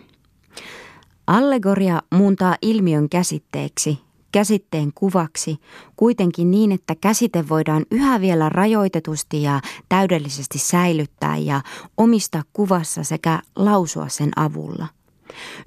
Allegoria 1.27 2.01
muuntaa 2.11 2.55
ilmiön 2.61 3.09
käsitteeksi, 3.09 3.99
käsitteen 4.31 4.91
kuvaksi, 4.95 5.57
kuitenkin 5.95 6.51
niin, 6.51 6.71
että 6.71 6.95
käsite 7.01 7.49
voidaan 7.49 7.85
yhä 7.91 8.21
vielä 8.21 8.49
rajoitetusti 8.49 9.43
ja 9.43 9.61
täydellisesti 9.89 10.59
säilyttää 10.59 11.37
ja 11.37 11.61
omistaa 11.97 12.43
kuvassa 12.53 13.03
sekä 13.03 13.39
lausua 13.55 14.09
sen 14.09 14.31
avulla– 14.35 14.87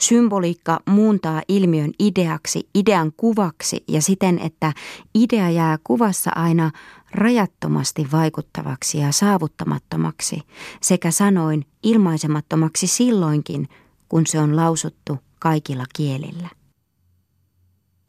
Symboliikka 0.00 0.80
muuntaa 0.86 1.42
ilmiön 1.48 1.90
ideaksi, 1.98 2.68
idean 2.74 3.12
kuvaksi 3.16 3.84
ja 3.88 4.02
siten, 4.02 4.38
että 4.38 4.72
idea 5.14 5.50
jää 5.50 5.78
kuvassa 5.84 6.30
aina 6.34 6.70
rajattomasti 7.16 8.08
vaikuttavaksi 8.12 8.98
ja 8.98 9.12
saavuttamattomaksi 9.12 10.40
sekä 10.82 11.10
sanoin 11.10 11.66
ilmaisemattomaksi 11.82 12.86
silloinkin, 12.86 13.68
kun 14.08 14.26
se 14.26 14.40
on 14.40 14.56
lausuttu 14.56 15.18
kaikilla 15.40 15.84
kielillä. 15.96 16.48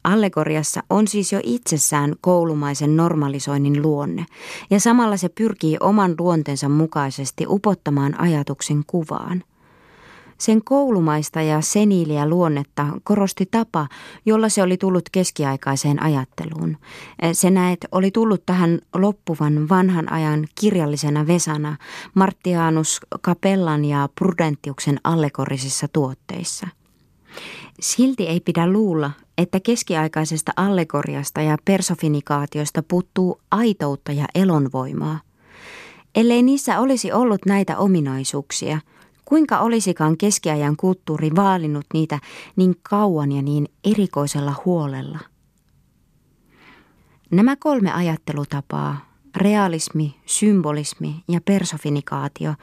Allegoriassa 0.04 0.82
on 0.90 1.08
siis 1.08 1.32
jo 1.32 1.40
itsessään 1.42 2.14
koulumaisen 2.20 2.96
normalisoinnin 2.96 3.82
luonne, 3.82 4.26
ja 4.70 4.80
samalla 4.80 5.16
se 5.16 5.28
pyrkii 5.28 5.76
oman 5.80 6.14
luonteensa 6.18 6.68
mukaisesti 6.68 7.44
upottamaan 7.48 8.20
ajatuksen 8.20 8.82
kuvaan– 8.86 9.44
sen 10.38 10.64
koulumaista 10.64 11.42
ja 11.42 11.60
seniiliä 11.60 12.28
luonnetta 12.28 12.86
korosti 13.04 13.48
tapa, 13.50 13.88
jolla 14.26 14.48
se 14.48 14.62
oli 14.62 14.76
tullut 14.76 15.08
keskiaikaiseen 15.12 16.02
ajatteluun. 16.02 16.76
Se 17.32 17.50
näet 17.50 17.78
oli 17.92 18.10
tullut 18.10 18.46
tähän 18.46 18.78
loppuvan 18.94 19.68
vanhan 19.68 20.12
ajan 20.12 20.46
kirjallisena 20.60 21.26
vesana 21.26 21.76
Martianus 22.14 23.00
Capellan 23.22 23.84
ja 23.84 24.08
Prudentiuksen 24.14 25.00
allegorisissa 25.04 25.86
tuotteissa. 25.92 26.68
Silti 27.80 28.26
ei 28.26 28.40
pidä 28.40 28.66
luulla, 28.66 29.10
että 29.38 29.60
keskiaikaisesta 29.60 30.52
allegoriasta 30.56 31.40
ja 31.40 31.56
persofinikaatiosta 31.64 32.82
puttuu 32.82 33.40
aitoutta 33.50 34.12
ja 34.12 34.24
elonvoimaa. 34.34 35.20
Ellei 36.14 36.42
niissä 36.42 36.80
olisi 36.80 37.12
ollut 37.12 37.46
näitä 37.46 37.78
ominaisuuksia, 37.78 38.80
kuinka 39.28 39.58
olisikaan 39.58 40.16
keskiajan 40.16 40.76
kulttuuri 40.76 41.30
vaalinut 41.36 41.86
niitä 41.94 42.18
niin 42.56 42.74
kauan 42.82 43.32
ja 43.32 43.42
niin 43.42 43.68
erikoisella 43.84 44.54
huolella? 44.64 45.18
Nämä 47.30 47.56
kolme 47.56 47.92
ajattelutapaa, 47.92 49.10
realismi, 49.36 50.14
symbolismi 50.26 51.14
ja 51.28 51.40
persofinikaatio, 51.44 52.54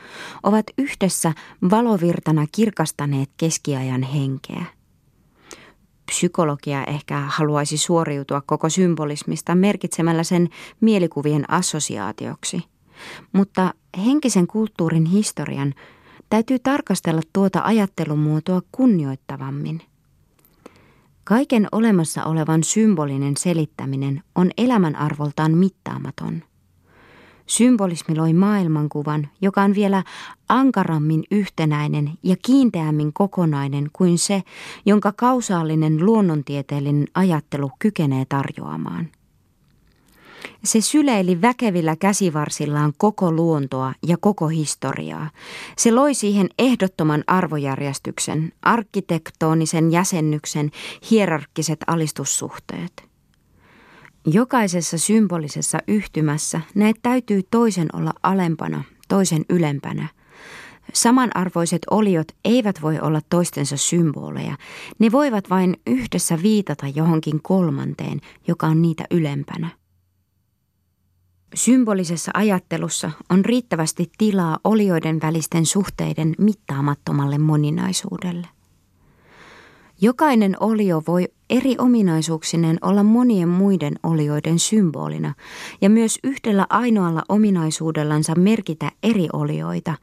ovat 0.44 0.66
yhdessä 0.78 1.34
valovirtana 1.72 2.46
kirkastaneet 2.52 3.30
keskiajan 3.38 4.04
henkeä. 4.04 4.66
Psykologia 6.06 6.84
ehkä 6.86 7.20
haluaisi 7.20 7.78
suoriutua 7.78 8.42
koko 8.46 8.70
symbolismista 8.70 9.56
merkitsemällä 9.56 10.24
sen 10.24 10.50
mielikuvien 10.82 11.52
assosiaatioksi. 11.52 12.64
Mutta 13.34 13.74
henkisen 14.06 14.48
kulttuurin 14.48 15.06
historian 15.06 15.74
täytyy 16.30 16.60
tarkastella 16.60 17.22
tuota 17.34 17.62
ajattelumuotoa 17.64 18.62
kunnioittavammin– 18.72 19.82
Kaiken 21.28 21.68
olemassa 21.72 22.24
olevan 22.24 22.64
symbolinen 22.64 23.38
selittäminen 23.38 24.24
on 24.36 24.52
elämänarvoltaan 24.58 25.58
mittaamaton. 25.58 26.44
Symbolismi 27.48 28.16
loi 28.16 28.34
maailmankuvan, 28.34 29.28
joka 29.42 29.62
on 29.62 29.76
vielä 29.76 30.04
ankarammin 30.50 31.24
yhtenäinen 31.32 32.12
ja 32.24 32.36
kiinteämmin 32.46 33.14
kokonainen 33.14 33.90
kuin 33.94 34.18
se, 34.18 34.44
jonka 34.86 35.12
kausaalinen 35.12 36.06
luonnontieteellinen 36.06 37.08
ajattelu 37.14 37.72
kykenee 37.80 38.26
tarjoamaan. 38.26 39.08
Se 40.64 40.82
syleili 40.82 41.42
väkevillä 41.42 41.96
käsivarsillaan 41.96 42.94
koko 42.98 43.32
luontoa 43.32 43.94
ja 44.08 44.18
koko 44.18 44.48
historiaa. 44.48 45.30
Se 45.78 45.92
loi 45.92 46.14
siihen 46.14 46.50
ehdottoman 46.60 47.24
arvojärjestyksen, 47.28 48.52
arkkitektonisen 48.62 49.92
jäsennyksen, 49.92 50.72
hierarkkiset 51.12 51.80
alistussuhteet. 51.88 53.04
Jokaisessa 54.26 54.98
symbolisessa 54.98 55.80
yhtymässä 55.88 56.62
näet 56.76 56.96
täytyy 57.02 57.42
toisen 57.52 57.88
olla 57.94 58.14
alempana, 58.24 58.84
toisen 59.08 59.46
ylempänä. 59.50 60.08
Samanarvoiset 60.94 61.82
oliot 61.92 62.28
eivät 62.46 62.82
voi 62.82 63.00
olla 63.00 63.22
toistensa 63.30 63.78
symboleja. 63.78 64.58
Ne 65.00 65.12
voivat 65.12 65.50
vain 65.50 65.76
yhdessä 65.88 66.42
viitata 66.44 66.88
johonkin 66.96 67.40
kolmanteen, 67.42 68.22
joka 68.48 68.68
on 68.68 68.82
niitä 68.82 69.04
ylempänä. 69.12 69.70
Symbolisessa 71.56 72.32
ajattelussa 72.34 73.12
on 73.30 73.46
riittävästi 73.46 74.12
tilaa 74.18 74.60
olioiden 74.64 75.20
välisten 75.22 75.66
suhteiden 75.66 76.36
mittaamattomalle 76.38 77.38
moninaisuudelle. 77.38 78.48
Jokainen 80.02 80.56
olio 80.60 81.04
voi 81.08 81.28
eri 81.50 81.76
ominaisuuksinen 81.78 82.78
olla 82.82 83.04
monien 83.04 83.50
muiden 83.50 83.96
olioiden 84.04 84.60
symbolina 84.60 85.34
ja 85.82 85.90
myös 85.90 86.20
yhdellä 86.24 86.66
ainoalla 86.70 87.24
ominaisuudellansa 87.30 88.36
merkitä 88.36 88.92
eri 89.04 89.28
olioita 89.34 89.96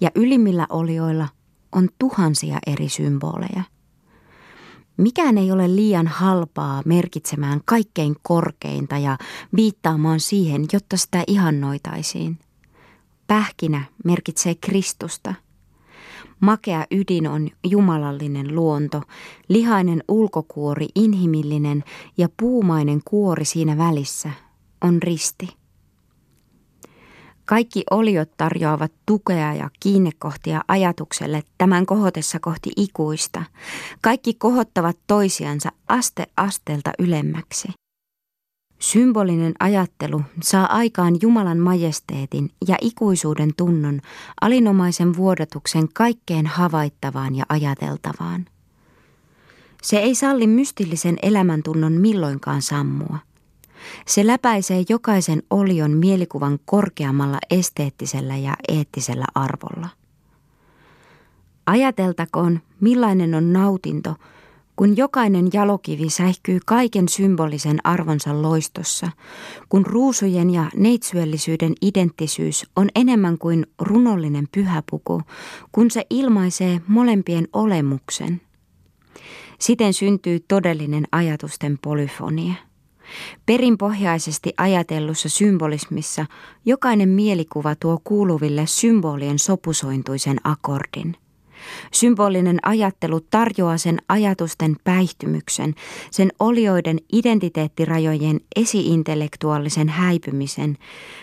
ja 0.00 0.10
ylimmillä 0.14 0.66
olioilla 0.70 1.28
on 1.72 1.88
tuhansia 1.98 2.58
eri 2.66 2.88
symboleja. 2.88 3.62
Mikään 4.98 5.38
ei 5.38 5.52
ole 5.52 5.76
liian 5.76 6.06
halpaa 6.06 6.82
merkitsemään 6.84 7.60
kaikkein 7.64 8.16
korkeinta 8.22 8.98
ja 8.98 9.18
viittaamaan 9.56 10.20
siihen, 10.20 10.66
jotta 10.72 10.96
sitä 10.96 11.24
ihannoitaisiin. 11.26 12.38
Pähkinä 13.26 13.84
merkitsee 14.04 14.54
Kristusta. 14.54 15.34
Makea 16.40 16.84
ydin 16.90 17.26
on 17.26 17.48
jumalallinen 17.64 18.54
luonto, 18.54 19.02
lihainen 19.48 20.04
ulkokuori 20.08 20.88
inhimillinen 20.94 21.84
ja 22.16 22.28
puumainen 22.40 23.00
kuori 23.04 23.44
siinä 23.44 23.78
välissä 23.78 24.30
on 24.84 25.02
risti. 25.02 25.57
Kaikki 27.48 27.82
oliot 27.90 28.30
tarjoavat 28.36 28.92
tukea 29.06 29.54
ja 29.54 29.70
kiinnekohtia 29.80 30.60
ajatukselle 30.68 31.42
tämän 31.58 31.86
kohotessa 31.86 32.40
kohti 32.40 32.70
ikuista. 32.76 33.42
Kaikki 34.00 34.34
kohottavat 34.34 34.96
toisiansa 35.06 35.72
aste 35.88 36.26
asteelta 36.36 36.90
ylemmäksi. 36.98 37.68
Symbolinen 38.78 39.54
ajattelu 39.60 40.22
saa 40.42 40.66
aikaan 40.76 41.18
Jumalan 41.22 41.58
majesteetin 41.58 42.50
ja 42.68 42.76
ikuisuuden 42.80 43.54
tunnon 43.56 44.00
alinomaisen 44.40 45.16
vuodatuksen 45.16 45.88
kaikkeen 45.94 46.46
havaittavaan 46.46 47.34
ja 47.34 47.44
ajateltavaan. 47.48 48.46
Se 49.82 49.96
ei 49.96 50.14
salli 50.14 50.46
mystillisen 50.46 51.16
elämäntunnon 51.22 51.92
milloinkaan 51.92 52.62
sammua. 52.62 53.18
Se 54.06 54.26
läpäisee 54.26 54.84
jokaisen 54.88 55.42
olion 55.50 55.90
mielikuvan 55.90 56.58
korkeammalla 56.64 57.38
esteettisellä 57.50 58.36
ja 58.36 58.54
eettisellä 58.68 59.24
arvolla. 59.34 59.88
Ajateltakoon, 61.66 62.60
millainen 62.80 63.34
on 63.34 63.52
nautinto, 63.52 64.14
kun 64.76 64.96
jokainen 64.96 65.48
jalokivi 65.52 66.10
säihkyy 66.10 66.58
kaiken 66.66 67.08
symbolisen 67.08 67.78
arvonsa 67.84 68.42
loistossa, 68.42 69.10
kun 69.68 69.86
ruusujen 69.86 70.50
ja 70.50 70.70
neitsyöllisyyden 70.76 71.72
identtisyys 71.82 72.66
on 72.76 72.88
enemmän 72.94 73.38
kuin 73.38 73.66
runollinen 73.78 74.48
pyhäpuku, 74.52 75.22
kun 75.72 75.90
se 75.90 76.06
ilmaisee 76.10 76.80
molempien 76.86 77.48
olemuksen. 77.52 78.40
Siten 79.58 79.94
syntyy 79.94 80.40
todellinen 80.40 81.04
ajatusten 81.12 81.78
polyfonia. 81.82 82.54
Perinpohjaisesti 83.46 84.52
ajatellussa 84.56 85.28
symbolismissa 85.28 86.26
jokainen 86.64 87.08
mielikuva 87.08 87.74
tuo 87.74 87.98
kuuluville 88.04 88.66
symbolien 88.66 89.38
sopusointuisen 89.38 90.36
akordin. 90.44 91.16
Symbolinen 91.92 92.58
ajattelu 92.62 93.20
tarjoaa 93.20 93.78
sen 93.78 93.98
ajatusten 94.08 94.76
päihtymyksen, 94.84 95.74
sen 96.10 96.32
olioiden 96.38 96.98
identiteettirajojen 97.12 98.40
esiintellektuaalisen 98.56 99.88
häipymisen, 99.88 100.76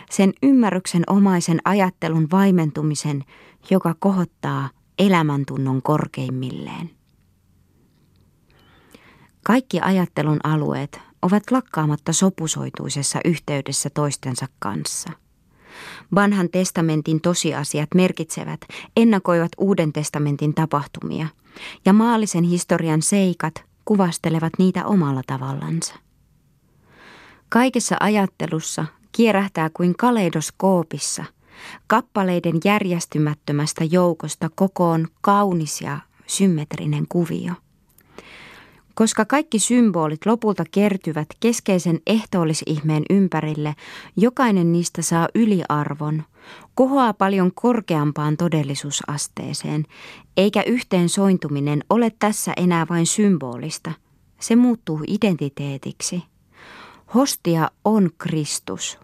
sen 0.09 0.33
ymmärryksen 0.43 1.03
omaisen 1.07 1.59
ajattelun 1.65 2.27
vaimentumisen, 2.31 3.23
joka 3.69 3.95
kohottaa 3.99 4.69
elämäntunnon 4.99 5.81
korkeimmilleen. 5.81 6.89
Kaikki 9.43 9.79
ajattelun 9.79 10.39
alueet 10.43 10.99
ovat 11.25 11.51
lakkaamatta 11.51 12.13
sopusoituisessa 12.13 13.19
yhteydessä 13.25 13.89
toistensa 13.89 14.45
kanssa. 14.59 15.09
Vanhan 16.15 16.49
testamentin 16.49 17.21
tosiasiat 17.21 17.89
merkitsevät, 17.95 18.59
ennakoivat 18.97 19.51
uuden 19.57 19.93
testamentin 19.93 20.53
tapahtumia, 20.53 21.27
ja 21.85 21.93
maallisen 21.93 22.43
historian 22.43 23.01
seikat 23.01 23.63
kuvastelevat 23.85 24.53
niitä 24.57 24.85
omalla 24.85 25.21
tavallansa. 25.27 25.95
Kaikessa 27.49 27.95
ajattelussa 27.99 28.85
kierähtää 29.11 29.69
kuin 29.73 29.95
kaleidoskoopissa, 29.97 31.25
kappaleiden 31.87 32.55
järjestymättömästä 32.65 33.83
joukosta 33.83 34.49
kokoon 34.55 35.07
kaunis 35.21 35.81
ja 35.81 35.99
symmetrinen 36.27 37.05
kuvio– 37.09 37.53
koska 38.95 39.25
kaikki 39.25 39.59
symbolit 39.59 40.25
lopulta 40.25 40.63
kertyvät 40.71 41.27
keskeisen 41.39 41.99
ehtoollisihmeen 42.07 43.03
ympärille, 43.09 43.75
jokainen 44.17 44.71
niistä 44.71 45.01
saa 45.01 45.27
yliarvon, 45.35 46.23
kohoaa 46.75 47.13
paljon 47.13 47.51
korkeampaan 47.55 48.37
todellisuusasteeseen, 48.37 49.85
eikä 50.37 50.63
yhteen 50.63 51.09
sointuminen 51.09 51.83
ole 51.89 52.11
tässä 52.19 52.53
enää 52.57 52.85
vain 52.89 53.05
symbolista. 53.05 53.91
Se 54.39 54.55
muuttuu 54.55 55.01
identiteetiksi. 55.07 56.23
Hostia 57.15 57.71
on 57.85 58.09
Kristus. 58.17 58.99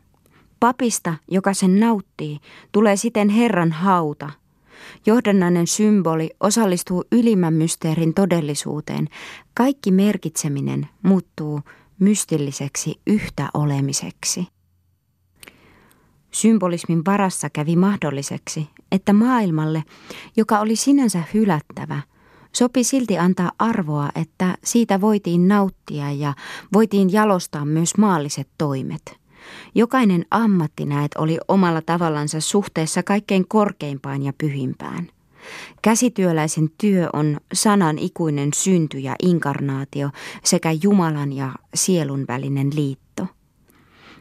Papista, 0.60 1.14
joka 1.32 1.54
sen 1.54 1.80
nauttii, 1.80 2.40
tulee 2.72 2.96
siten 2.96 3.30
Herran 3.30 3.72
hauta– 3.72 4.30
Johdannainen 5.06 5.68
symboli 5.68 6.30
osallistuu 6.40 7.04
ylimmän 7.12 7.54
mysteerin 7.54 8.14
todellisuuteen. 8.14 9.08
Kaikki 9.54 9.92
merkitseminen 9.92 10.88
muuttuu 11.04 11.62
mystilliseksi 12.00 13.02
yhtä 13.08 13.50
olemiseksi. 13.54 14.48
Symbolismin 16.32 17.06
varassa 17.06 17.50
kävi 17.50 17.76
mahdolliseksi, 17.76 18.70
että 18.92 19.14
maailmalle, 19.14 19.84
joka 20.38 20.60
oli 20.60 20.76
sinänsä 20.76 21.24
hylättävä, 21.34 22.02
Sopi 22.54 22.84
silti 22.84 23.18
antaa 23.18 23.52
arvoa, 23.60 24.10
että 24.16 24.58
siitä 24.64 25.02
voitiin 25.02 25.48
nauttia 25.48 26.12
ja 26.12 26.34
voitiin 26.74 27.12
jalostaa 27.12 27.66
myös 27.66 27.98
maalliset 27.98 28.50
toimet. 28.58 29.21
Jokainen 29.76 30.26
ammatti 30.32 30.86
näet 30.86 31.12
oli 31.18 31.38
omalla 31.48 31.82
tavallansa 31.82 32.42
suhteessa 32.42 33.04
kaikkein 33.04 33.48
korkeimpaan 33.48 34.24
ja 34.24 34.34
pyhimpään. 34.38 35.08
Käsityöläisen 35.82 36.70
työ 36.78 37.10
on 37.14 37.38
sanan 37.54 38.00
ikuinen 38.00 38.50
synty 38.54 39.00
ja 39.00 39.16
inkarnaatio 39.24 40.10
sekä 40.44 40.70
Jumalan 40.84 41.34
ja 41.34 41.52
sielun 41.74 42.26
välinen 42.28 42.70
liitto. 42.76 43.28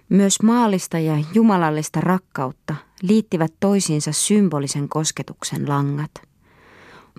Myös 0.09 0.43
maallista 0.43 0.99
ja 0.99 1.25
jumalallista 1.35 2.01
rakkautta 2.01 2.75
liittivät 3.03 3.53
toisiinsa 3.61 4.13
symbolisen 4.13 4.89
kosketuksen 4.89 5.69
langat. 5.69 6.11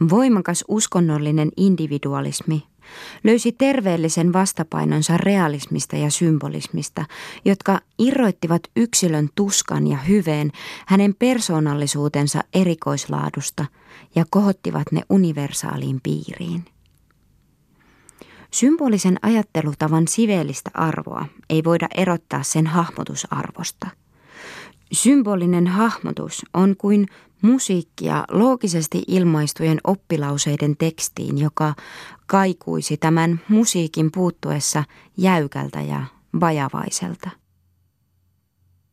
Voimakas 0.09 0.63
uskonnollinen 0.67 1.49
individualismi 1.57 2.63
löysi 3.23 3.51
terveellisen 3.51 4.33
vastapainonsa 4.33 5.17
realismista 5.17 5.95
ja 5.95 6.11
symbolismista, 6.11 7.05
jotka 7.45 7.79
irroittivat 7.99 8.61
yksilön 8.75 9.29
tuskan 9.35 9.87
ja 9.87 9.97
hyveen 9.97 10.51
hänen 10.87 11.15
persoonallisuutensa 11.19 12.43
erikoislaadusta 12.53 13.65
ja 14.15 14.25
kohottivat 14.29 14.91
ne 14.91 15.01
universaaliin 15.09 16.01
piiriin. 16.03 16.65
Symbolisen 18.51 19.19
ajattelutavan 19.21 20.07
siveellistä 20.07 20.71
arvoa 20.73 21.25
ei 21.49 21.63
voida 21.63 21.87
erottaa 21.95 22.43
sen 22.43 22.67
hahmotusarvosta. 22.67 23.87
Symbolinen 24.91 25.67
hahmotus 25.67 26.45
on 26.53 26.75
kuin 26.77 27.07
musiikkia 27.41 28.23
loogisesti 28.31 29.03
ilmaistujen 29.07 29.79
oppilauseiden 29.83 30.77
tekstiin, 30.77 31.37
joka 31.37 31.73
kaikuisi 32.31 32.97
tämän 32.97 33.39
musiikin 33.49 34.11
puuttuessa 34.11 34.83
jäykältä 35.17 35.81
ja 35.81 36.03
vajavaiselta. 36.39 37.29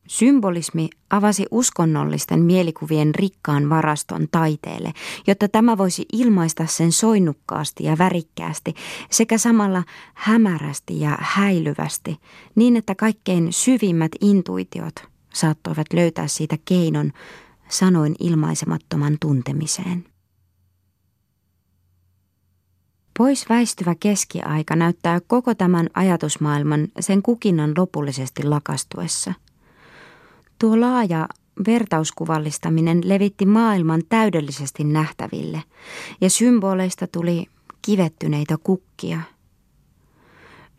Symbolismi 0.09 0.88
avasi 1.11 1.46
uskonnollisten 1.51 2.40
mielikuvien 2.40 3.14
rikkaan 3.14 3.70
varaston 3.70 4.29
taiteelle, 4.31 4.92
jotta 5.27 5.48
tämä 5.48 5.79
voisi 5.79 6.07
ilmaista 6.12 6.66
sen 6.66 6.92
soinnukkaasti 6.92 7.85
ja 7.85 7.98
värikkäästi 7.98 8.74
sekä 9.11 9.38
samalla 9.38 9.85
hämärästi 10.14 11.01
ja 11.01 11.18
häilyvästi, 11.20 12.16
niin 12.55 12.77
että 12.77 12.94
kaikkein 12.94 13.53
syvimmät 13.53 14.12
intuitiot 14.20 14.94
saattoivat 15.35 15.87
löytää 15.92 16.27
siitä 16.27 16.57
keinon 16.64 17.12
sanoin 17.68 18.14
ilmaisemattoman 18.20 19.16
tuntemiseen. 19.20 20.17
Pois 23.18 23.48
väistyvä 23.48 23.94
keskiaika 24.00 24.76
näyttää 24.76 25.20
koko 25.26 25.54
tämän 25.54 25.88
ajatusmaailman 25.94 26.88
sen 27.00 27.22
kukinnan 27.22 27.72
lopullisesti 27.76 28.42
lakastuessa. 28.42 29.35
Tuo 30.59 30.81
laaja 30.81 31.28
vertauskuvallistaminen 31.66 33.09
levitti 33.09 33.46
maailman 33.46 34.02
täydellisesti 34.09 34.85
nähtäville, 34.85 35.62
ja 36.20 36.31
symboleista 36.31 37.07
tuli 37.07 37.46
kivettyneitä 37.83 38.57
kukkia. 38.62 39.20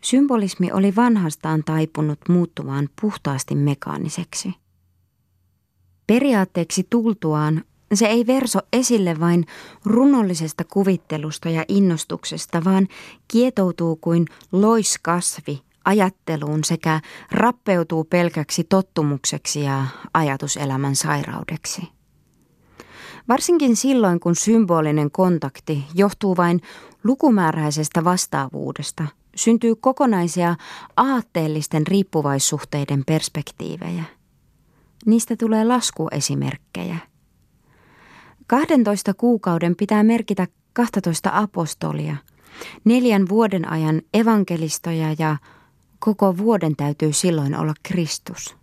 Symbolismi 0.00 0.72
oli 0.72 0.96
vanhastaan 0.96 1.64
taipunut 1.64 2.18
muuttumaan 2.28 2.88
puhtaasti 3.00 3.54
mekaaniseksi. 3.54 4.54
Periaatteeksi 6.06 6.86
tultuaan 6.90 7.64
se 7.94 8.06
ei 8.06 8.26
verso 8.26 8.58
esille 8.72 9.20
vain 9.20 9.46
runollisesta 9.84 10.64
kuvittelusta 10.64 11.48
ja 11.48 11.64
innostuksesta, 11.68 12.64
vaan 12.64 12.88
kietoutuu 13.28 13.96
kuin 13.96 14.26
loiskasvi 14.52 15.62
ajatteluun 15.84 16.64
sekä 16.64 17.00
rappeutuu 17.30 18.04
pelkäksi 18.04 18.64
tottumukseksi 18.64 19.62
ja 19.62 19.86
ajatuselämän 20.14 20.96
sairaudeksi. 20.96 21.82
Varsinkin 23.28 23.76
silloin, 23.76 24.20
kun 24.20 24.36
symbolinen 24.36 25.10
kontakti 25.10 25.84
johtuu 25.94 26.36
vain 26.36 26.60
lukumääräisestä 27.04 28.04
vastaavuudesta, 28.04 29.06
syntyy 29.36 29.74
kokonaisia 29.74 30.56
aatteellisten 30.96 31.86
riippuvaissuhteiden 31.86 33.04
perspektiivejä– 33.06 34.04
Niistä 35.06 35.36
tulee 35.36 35.64
laskuesimerkkejä. 35.64 36.96
12 38.50 39.14
kuukauden 39.14 39.76
pitää 39.76 40.02
merkitä 40.02 40.46
12 40.72 41.30
apostolia, 41.32 42.16
neljän 42.84 43.28
vuoden 43.28 43.72
ajan 43.72 44.02
evankelistoja 44.14 45.14
ja 45.18 45.36
koko 45.98 46.38
vuoden 46.38 46.76
täytyy 46.76 47.12
silloin 47.12 47.56
olla 47.56 47.74
Kristus. 47.82 48.56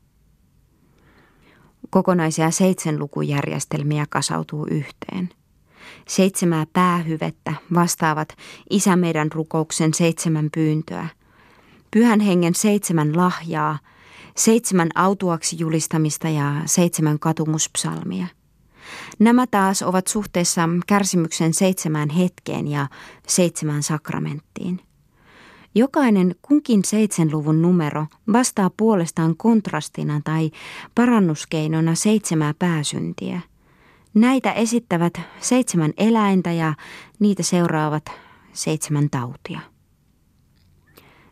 Kokonaisia 1.89 2.51
seitsemänlukujärjestelmiä 2.51 4.05
kasautuu 4.09 4.65
yhteen. 4.71 5.29
Seitsemää 6.07 6.65
päähyvettä 6.73 7.53
vastaavat 7.73 8.29
Isä 8.69 8.95
meidän 8.95 9.31
rukouksen 9.31 9.93
seitsemän 9.93 10.49
pyyntöä, 10.53 11.07
Pyhän 11.91 12.19
hengen 12.19 12.55
seitsemän 12.55 13.17
lahjaa– 13.17 13.79
seitsemän 14.37 14.89
autuaksi 14.95 15.55
julistamista 15.59 16.29
ja 16.29 16.53
seitsemän 16.65 17.19
katumuspsalmia. 17.19 18.27
Nämä 19.19 19.47
taas 19.47 19.81
ovat 19.81 20.07
suhteessa 20.07 20.69
kärsimyksen 20.87 21.53
seitsemään 21.53 22.09
hetkeen 22.09 22.67
ja 22.67 22.87
seitsemään 23.27 23.83
sakramenttiin. 23.83 24.79
Jokainen 25.75 26.35
kunkin 26.41 26.85
seitsemän-luvun 26.85 27.61
numero 27.61 28.05
vastaa 28.33 28.71
puolestaan 28.77 29.37
kontrastina 29.37 30.21
tai 30.23 30.51
parannuskeinona 30.95 31.95
seitsemää 31.95 32.53
pääsyntiä. 32.59 33.41
Näitä 34.13 34.51
esittävät 34.51 35.13
seitsemän 35.39 35.93
eläintä 35.97 36.51
ja 36.51 36.73
niitä 37.19 37.43
seuraavat 37.43 38.11
seitsemän 38.53 39.09
tautia. 39.09 39.59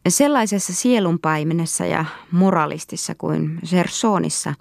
Sellaisessa 0.07 0.73
sielunpaimenessa 0.73 1.85
ja 1.85 2.05
moralistissa 2.31 3.15
kuin 3.15 3.59
Sersonissa, 3.63 4.53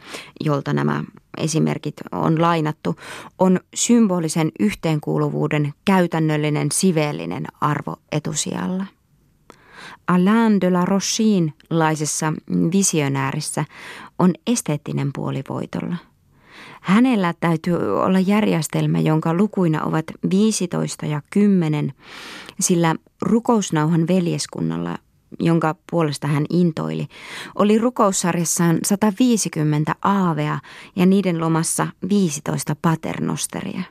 jolta 0.45 0.73
nämä 0.73 1.05
esimerkit 1.37 1.94
on 2.12 2.42
lainattu, 2.42 2.97
on 3.38 3.61
symbolisen 3.75 4.53
yhteenkuuluvuuden 4.61 5.75
käytännöllinen 5.85 6.68
siveellinen 6.73 7.44
arvo 7.61 7.97
etusijalla. 8.12 8.87
Alain 10.07 10.61
de 10.61 10.70
la 10.70 10.85
Rochin 10.85 11.53
laisessa 11.70 12.33
visionäärissä 12.73 13.64
on 14.18 14.33
esteettinen 14.47 15.11
puoli 15.14 15.42
voitolla. 15.49 15.97
Hänellä 16.81 17.35
täytyy 17.40 18.01
olla 18.03 18.20
järjestelmä, 18.20 19.01
jonka 19.01 19.35
lukuina 19.35 19.83
ovat 19.83 20.05
15 20.31 21.07
ja 21.07 21.23
10, 21.31 21.92
sillä 22.61 22.94
rukousnauhan 23.23 24.07
veljeskunnalla 24.07 24.99
jonka 25.40 25.75
puolesta 25.90 26.27
hän 26.27 26.44
intoili, 26.51 27.07
oli 27.55 27.79
rukoussarjassaan 27.79 28.79
150 28.85 29.94
aavea 30.03 30.59
ja 30.97 31.07
niiden 31.07 31.40
lomassa 31.40 31.87
15 32.09 32.77
paternosteria. 32.83 33.83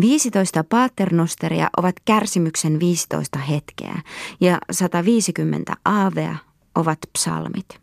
15 0.00 0.64
paternosteria 0.64 1.70
ovat 1.76 1.94
kärsimyksen 2.04 2.80
15 2.80 3.38
hetkeä 3.38 4.02
ja 4.40 4.58
150 4.70 5.76
aavea 5.84 6.36
ovat 6.74 6.98
psalmit. 7.12 7.80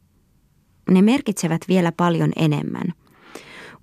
Ne 0.90 1.02
merkitsevät 1.02 1.62
vielä 1.68 1.92
paljon 1.92 2.32
enemmän. 2.36 2.94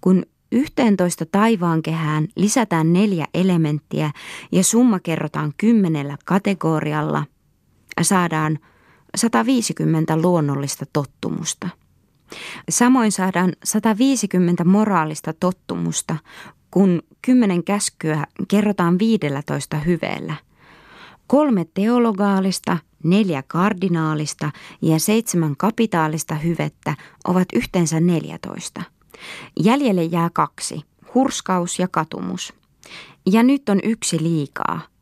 Kun 0.00 0.22
11 0.52 1.26
taivaankehään 1.32 2.28
lisätään 2.36 2.92
neljä 2.92 3.26
elementtiä 3.34 4.10
ja 4.52 4.64
summa 4.64 5.00
kerrotaan 5.00 5.52
kymmenellä 5.56 6.16
kategorialla, 6.24 7.24
saadaan 8.02 8.58
150 9.14 10.16
luonnollista 10.16 10.84
tottumusta. 10.92 11.68
Samoin 12.68 13.12
saadaan 13.12 13.52
150 13.64 14.64
moraalista 14.64 15.32
tottumusta, 15.32 16.16
kun 16.70 17.02
kymmenen 17.22 17.64
käskyä 17.64 18.26
kerrotaan 18.48 18.98
15 18.98 19.76
hyveellä. 19.76 20.34
Kolme 21.26 21.66
teologaalista, 21.74 22.78
neljä 23.04 23.42
kardinaalista 23.46 24.50
ja 24.82 24.98
seitsemän 24.98 25.56
kapitaalista 25.56 26.34
hyvettä 26.34 26.94
ovat 27.24 27.48
yhteensä 27.54 28.00
14. 28.00 28.82
Jäljelle 29.60 30.04
jää 30.04 30.30
kaksi, 30.32 30.80
hurskaus 31.14 31.78
ja 31.78 31.88
katumus. 31.88 32.52
Ja 33.32 33.42
nyt 33.42 33.68
on 33.68 33.80
yksi 33.82 34.22
liikaa– 34.22 34.80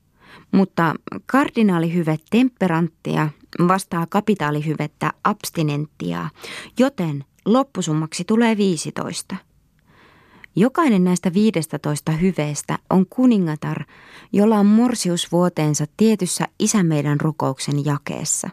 mutta 0.52 0.94
kardinaalihyve 1.26 2.16
temperanttia 2.30 3.28
vastaa 3.68 4.06
kapitaalihyvettä 4.06 5.12
abstinenttia, 5.24 6.28
joten 6.78 7.24
loppusummaksi 7.44 8.24
tulee 8.24 8.56
15. 8.56 9.36
Jokainen 10.56 11.04
näistä 11.04 11.34
15 11.34 12.12
hyveestä 12.12 12.78
on 12.90 13.06
kuningatar, 13.06 13.84
jolla 14.32 14.56
on 14.56 14.66
morsiusvuoteensa 14.66 15.86
tietyssä 15.96 16.48
isä 16.58 16.82
meidän 16.82 17.20
rukouksen 17.20 17.84
jakeessa. 17.84 18.50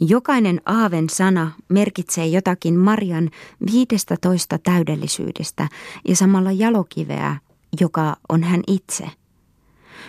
Jokainen 0.00 0.60
aaven 0.66 1.10
sana 1.10 1.52
merkitsee 1.68 2.26
jotakin 2.26 2.78
Marian 2.78 3.30
15 3.72 4.58
täydellisyydestä 4.58 5.68
ja 6.08 6.16
samalla 6.16 6.52
jalokiveä, 6.52 7.36
joka 7.80 8.16
on 8.28 8.42
hän 8.42 8.60
itse. 8.66 9.10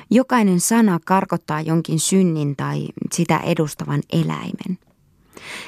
Jokainen 0.10 0.60
sana 0.60 1.00
karkottaa 1.06 1.62
jonkin 1.62 2.00
synnin 2.00 2.56
tai 2.56 2.88
sitä 3.12 3.38
edustavan 3.38 4.02
eläimen. 4.14 4.78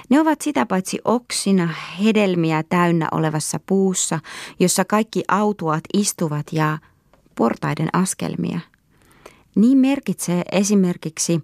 Ne 0.10 0.20
ovat 0.20 0.41
sitä 0.41 0.65
paitsi 0.65 1.00
oksina 1.06 1.70
hedelmiä 2.04 2.63
täynnä 2.63 3.08
olevassa 3.12 3.60
puussa, 3.65 4.20
jossa 4.60 4.86
kaikki 4.86 5.24
autuat 5.28 5.84
istuvat 5.94 6.46
ja 6.52 6.78
portaiden 7.36 7.89
askelmia. 7.94 8.60
Niin 9.56 9.78
merkitsee 9.78 10.44
esimerkiksi 10.52 11.44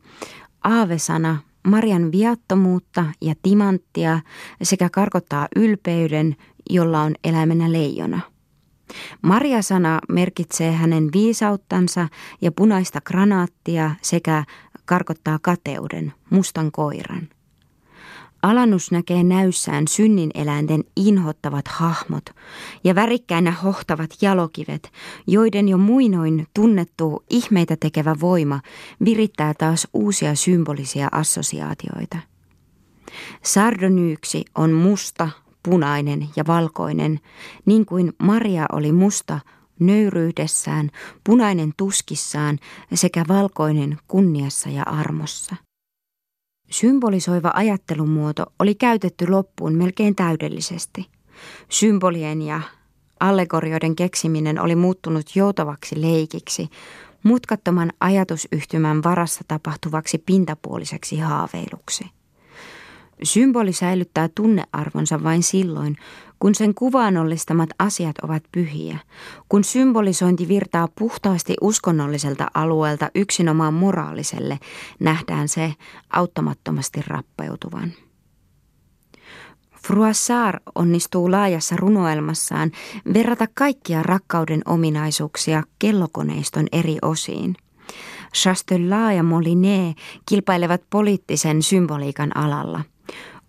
aavesana 0.63 1.37
Marian 1.67 2.11
viattomuutta 2.11 3.05
ja 3.21 3.35
timanttia 3.41 4.19
sekä 4.63 4.89
karkottaa 4.89 5.47
ylpeyden, 5.55 6.35
jolla 6.69 7.01
on 7.01 7.15
eläimenä 7.23 7.71
leijona. 7.71 8.21
Maria-sana 9.21 9.99
merkitsee 10.09 10.71
hänen 10.71 11.09
viisauttansa 11.13 12.07
ja 12.41 12.51
punaista 12.51 13.01
granaattia 13.01 13.91
sekä 14.01 14.43
karkottaa 14.85 15.39
kateuden, 15.41 16.13
mustan 16.29 16.71
koiran. 16.71 17.27
Alannus 18.41 18.91
näkee 18.91 19.23
näyssään 19.23 19.87
synnin 19.87 20.31
eläinten 20.33 20.83
inhottavat 20.95 21.67
hahmot 21.67 22.23
ja 22.83 22.95
värikkäinä 22.95 23.51
hohtavat 23.51 24.09
jalokivet, 24.21 24.91
joiden 25.27 25.69
jo 25.69 25.77
muinoin 25.77 26.47
tunnettu 26.53 27.23
ihmeitä 27.29 27.75
tekevä 27.79 28.15
voima 28.21 28.61
virittää 29.05 29.53
taas 29.53 29.87
uusia 29.93 30.35
symbolisia 30.35 31.07
assosiaatioita. 31.11 32.17
Sardonyyksi 33.43 34.45
on 34.55 34.71
musta, 34.71 35.29
punainen 35.69 36.29
ja 36.35 36.43
valkoinen, 36.47 37.19
niin 37.65 37.85
kuin 37.85 38.13
Maria 38.19 38.65
oli 38.71 38.91
musta 38.91 39.39
nöyryydessään, 39.79 40.89
punainen 41.23 41.73
tuskissaan 41.77 42.59
sekä 42.93 43.25
valkoinen 43.27 43.97
kunniassa 44.07 44.69
ja 44.69 44.83
armossa. 44.83 45.55
Symbolisoiva 46.71 47.51
ajattelumuoto 47.53 48.45
oli 48.59 48.75
käytetty 48.75 49.27
loppuun 49.29 49.73
melkein 49.73 50.15
täydellisesti. 50.15 51.09
Symbolien 51.69 52.41
ja 52.41 52.61
allegorioiden 53.19 53.95
keksiminen 53.95 54.61
oli 54.61 54.75
muuttunut 54.75 55.35
joutavaksi 55.35 56.01
leikiksi, 56.01 56.67
mutkattoman 57.23 57.91
ajatusyhtymän 57.99 59.03
varassa 59.03 59.41
tapahtuvaksi 59.47 60.17
pintapuoliseksi 60.17 61.19
haaveiluksi. 61.19 62.16
Symboli 63.23 63.73
säilyttää 63.73 64.29
tunnearvonsa 64.35 65.23
vain 65.23 65.43
silloin, 65.43 65.97
kun 66.39 66.55
sen 66.55 66.75
kuvaanollistamat 66.75 67.69
asiat 67.79 68.19
ovat 68.23 68.43
pyhiä, 68.51 68.97
kun 69.49 69.63
symbolisointi 69.63 70.47
virtaa 70.47 70.87
puhtaasti 70.99 71.55
uskonnolliselta 71.61 72.47
alueelta 72.53 73.09
yksinomaan 73.15 73.73
moraaliselle, 73.73 74.59
nähdään 74.99 75.47
se 75.47 75.73
auttamattomasti 76.13 77.01
rappeutuvan. 77.07 77.91
Froissart 79.87 80.63
onnistuu 80.75 81.31
laajassa 81.31 81.75
runoelmassaan 81.75 82.71
verrata 83.13 83.45
kaikkia 83.53 84.03
rakkauden 84.03 84.61
ominaisuuksia 84.65 85.63
kellokoneiston 85.79 86.67
eri 86.71 86.97
osiin. 87.01 87.55
Chastelat 88.35 89.15
ja 89.15 89.23
Molinet 89.23 89.97
kilpailevat 90.25 90.81
poliittisen 90.89 91.61
symboliikan 91.61 92.37
alalla– 92.37 92.83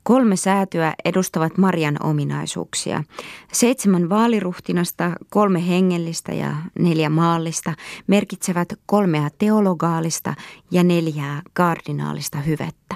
Kolme 0.08 0.36
säätyä 0.36 0.94
edustavat 1.04 1.58
Marian 1.58 1.96
ominaisuuksia. 2.02 3.04
Seitsemän 3.52 4.08
vaaliruhtinasta, 4.08 5.12
kolme 5.30 5.68
hengellistä 5.68 6.32
ja 6.34 6.54
neljä 6.78 7.10
maallista 7.10 7.74
merkitsevät 8.06 8.68
kolmea 8.86 9.28
teologaalista 9.38 10.34
ja 10.70 10.82
neljää 10.84 11.42
kardinaalista 11.52 12.38
hyvettä. 12.38 12.94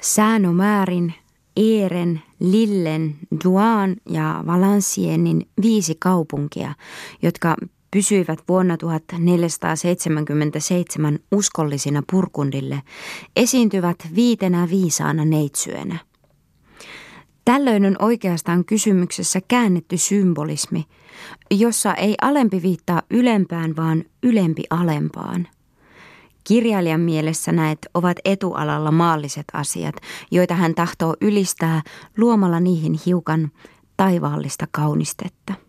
Säänomäärin, 0.00 1.14
Eeren, 1.56 2.22
Lillen, 2.40 3.16
Duan 3.44 3.96
ja 4.08 4.44
Valencienin 4.46 5.48
viisi 5.62 5.96
kaupunkia, 5.98 6.74
jotka 7.22 7.56
pysyivät 7.90 8.38
vuonna 8.48 8.76
1477 8.76 11.18
uskollisina 11.32 12.02
purkundille, 12.12 12.82
esiintyvät 13.36 13.96
viitenä 14.14 14.68
viisaana 14.70 15.24
neitsyönä. 15.24 15.98
Tällöin 17.44 17.86
on 17.86 17.96
oikeastaan 17.98 18.64
kysymyksessä 18.64 19.40
käännetty 19.48 19.96
symbolismi, 19.96 20.84
jossa 21.50 21.94
ei 21.94 22.14
alempi 22.22 22.62
viittaa 22.62 23.02
ylempään, 23.10 23.76
vaan 23.76 24.04
ylempi 24.22 24.62
alempaan. 24.70 25.48
Kirjailijan 26.44 27.00
mielessä 27.00 27.52
näet 27.52 27.78
ovat 27.94 28.16
etualalla 28.24 28.90
maalliset 28.90 29.44
asiat, 29.52 29.94
joita 30.30 30.54
hän 30.54 30.74
tahtoo 30.74 31.16
ylistää 31.20 31.82
luomalla 32.16 32.60
niihin 32.60 33.00
hiukan 33.06 33.50
taivaallista 33.96 34.66
kaunistetta. 34.70 35.67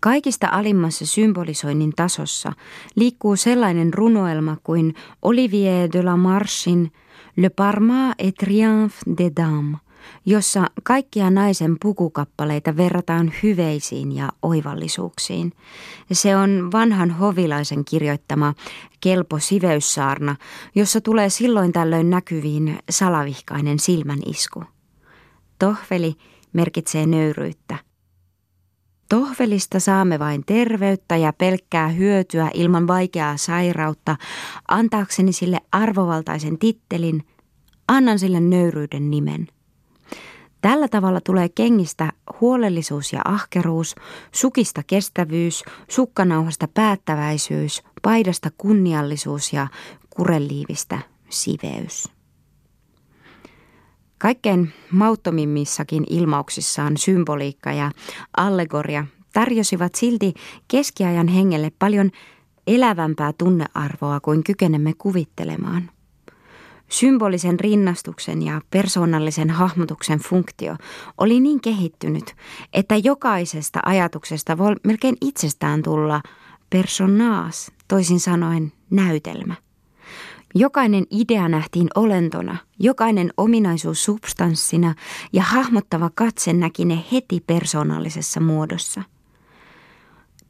Kaikista 0.00 0.48
alimmassa 0.52 1.06
symbolisoinnin 1.06 1.92
tasossa 1.96 2.52
liikkuu 2.94 3.36
sellainen 3.36 3.94
runoelma 3.94 4.56
kuin 4.64 4.94
Olivier 5.22 5.88
de 5.92 6.02
la 6.02 6.16
Marchin 6.16 6.92
Le 7.36 7.50
Parma 7.50 8.12
et 8.18 8.34
Triomphe 8.34 8.98
des 9.18 9.32
Dames, 9.36 9.76
jossa 10.26 10.66
kaikkia 10.82 11.30
naisen 11.30 11.76
pukukappaleita 11.82 12.76
verrataan 12.76 13.32
hyveisiin 13.42 14.12
ja 14.12 14.32
oivallisuuksiin. 14.42 15.52
Se 16.12 16.36
on 16.36 16.68
vanhan 16.72 17.10
hovilaisen 17.10 17.84
kirjoittama 17.84 18.54
kelpo 19.00 19.38
siveyssaarna, 19.38 20.36
jossa 20.74 21.00
tulee 21.00 21.30
silloin 21.30 21.72
tällöin 21.72 22.10
näkyviin 22.10 22.78
salavihkainen 22.90 23.78
silmänisku. 23.78 24.64
Tohveli 25.58 26.14
merkitsee 26.52 27.06
nöyryyttä– 27.06 27.78
Tohvelista 29.10 29.80
saamme 29.80 30.18
vain 30.18 30.42
terveyttä 30.46 31.16
ja 31.16 31.32
pelkkää 31.32 31.88
hyötyä 31.88 32.50
ilman 32.54 32.86
vaikeaa 32.86 33.36
sairautta. 33.36 34.16
Antaakseni 34.68 35.32
sille 35.32 35.60
arvovaltaisen 35.72 36.58
tittelin, 36.58 37.22
annan 37.88 38.18
sille 38.18 38.40
nöyryyden 38.40 39.10
nimen. 39.10 39.46
Tällä 40.60 40.88
tavalla 40.88 41.20
tulee 41.20 41.48
kengistä 41.48 42.12
huolellisuus 42.40 43.12
ja 43.12 43.20
ahkeruus, 43.24 43.94
sukista 44.32 44.82
kestävyys, 44.86 45.64
sukkanauhasta 45.88 46.68
päättäväisyys, 46.68 47.82
paidasta 48.02 48.50
kunniallisuus 48.58 49.52
ja 49.52 49.66
kureliivistä 50.10 50.98
siveys. 51.28 52.19
Kaikkein 54.20 54.72
mauttomimmissakin 54.90 56.04
ilmauksissaan 56.10 56.96
symboliikka 56.96 57.72
ja 57.72 57.90
allegoria 58.36 59.06
tarjosivat 59.32 59.94
silti 59.94 60.34
keskiajan 60.68 61.28
hengelle 61.28 61.72
paljon 61.78 62.10
elävämpää 62.66 63.32
tunnearvoa 63.38 64.20
kuin 64.20 64.44
kykenemme 64.44 64.92
kuvittelemaan. 64.98 65.90
Symbolisen 66.90 67.60
rinnastuksen 67.60 68.42
ja 68.42 68.60
persoonallisen 68.70 69.50
hahmotuksen 69.50 70.18
funktio 70.18 70.76
oli 71.18 71.40
niin 71.40 71.60
kehittynyt, 71.60 72.36
että 72.72 72.96
jokaisesta 72.96 73.80
ajatuksesta 73.86 74.58
voi 74.58 74.74
melkein 74.84 75.16
itsestään 75.20 75.82
tulla 75.82 76.22
personaas, 76.70 77.72
toisin 77.88 78.20
sanoen 78.20 78.72
näytelmä. 78.90 79.54
Jokainen 80.54 81.06
idea 81.10 81.48
nähtiin 81.48 81.88
olentona, 81.94 82.56
jokainen 82.78 83.32
ominaisuus 83.36 84.04
substanssina 84.04 84.94
ja 85.32 85.42
hahmottava 85.42 86.10
katse 86.14 86.52
näki 86.52 86.84
ne 86.84 87.04
heti 87.12 87.44
persoonallisessa 87.46 88.40
muodossa. 88.40 89.02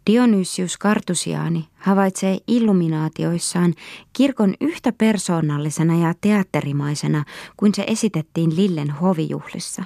Dionysius 0.06 0.78
Kartusiaani 0.78 1.68
havaitsee 1.76 2.38
illuminaatioissaan 2.46 3.74
kirkon 4.12 4.54
yhtä 4.60 4.92
persoonallisena 4.92 5.96
ja 5.96 6.14
teatterimaisena 6.20 7.24
kuin 7.56 7.74
se 7.74 7.84
esitettiin 7.86 8.56
Lillen 8.56 8.90
hovijuhlissa. 8.90 9.84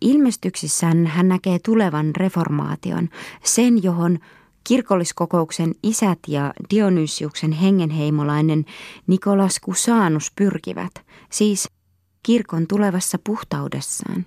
Ilmestyksissään 0.00 1.06
hän 1.06 1.28
näkee 1.28 1.58
tulevan 1.58 2.16
reformaation, 2.16 3.08
sen 3.44 3.82
johon 3.82 4.18
Kirkolliskokouksen 4.64 5.74
isät 5.82 6.18
ja 6.28 6.52
Dionysiuksen 6.70 7.52
hengenheimolainen 7.52 8.64
Nikolas 9.06 9.60
Kusaanus 9.60 10.32
pyrkivät, 10.36 10.92
siis 11.30 11.68
kirkon 12.22 12.66
tulevassa 12.66 13.18
puhtaudessaan. 13.24 14.24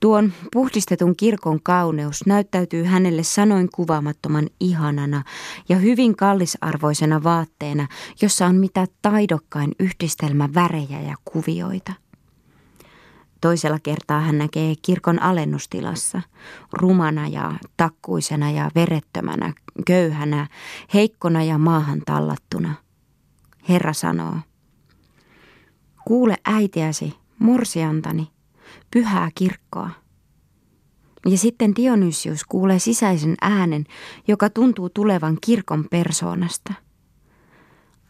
Tuon 0.00 0.32
puhdistetun 0.52 1.16
kirkon 1.16 1.62
kauneus 1.62 2.26
näyttäytyy 2.26 2.84
hänelle 2.84 3.22
sanoin 3.22 3.68
kuvaamattoman 3.74 4.48
ihanana 4.60 5.22
ja 5.68 5.76
hyvin 5.76 6.16
kallisarvoisena 6.16 7.22
vaatteena, 7.22 7.88
jossa 8.22 8.46
on 8.46 8.54
mitä 8.54 8.86
taidokkain 9.02 9.72
yhdistelmä 9.80 10.48
värejä 10.54 11.00
ja 11.00 11.14
kuvioita. 11.24 12.01
Toisella 13.42 13.78
kertaa 13.78 14.20
hän 14.20 14.38
näkee 14.38 14.74
kirkon 14.82 15.22
alennustilassa, 15.22 16.22
rumana 16.72 17.28
ja 17.28 17.52
takkuisena 17.76 18.50
ja 18.50 18.70
verettömänä, 18.74 19.52
köyhänä, 19.86 20.46
heikkona 20.94 21.42
ja 21.42 21.58
maahan 21.58 22.02
tallattuna. 22.06 22.74
Herra 23.68 23.92
sanoo, 23.92 24.36
kuule 26.04 26.36
äitiäsi, 26.44 27.14
morsiantani, 27.38 28.28
pyhää 28.90 29.30
kirkkoa. 29.34 29.90
Ja 31.26 31.38
sitten 31.38 31.76
Dionysius 31.76 32.44
kuulee 32.44 32.78
sisäisen 32.78 33.34
äänen, 33.40 33.84
joka 34.28 34.50
tuntuu 34.50 34.88
tulevan 34.90 35.38
kirkon 35.40 35.86
persoonasta– 35.90 36.74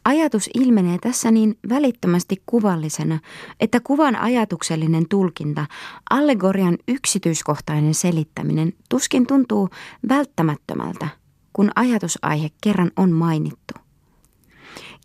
Ajatus 0.04 0.50
ilmenee 0.54 0.98
tässä 0.98 1.30
niin 1.30 1.58
välittömästi 1.68 2.42
kuvallisena, 2.46 3.18
että 3.60 3.80
kuvan 3.80 4.16
ajatuksellinen 4.16 5.08
tulkinta, 5.08 5.66
allegorian 6.10 6.78
yksityiskohtainen 6.88 7.94
selittäminen 7.94 8.72
tuskin 8.88 9.26
tuntuu 9.26 9.68
välttämättömältä, 10.08 11.08
kun 11.52 11.70
ajatusaihe 11.76 12.50
kerran 12.60 12.90
on 12.96 13.10
mainittu. 13.10 13.74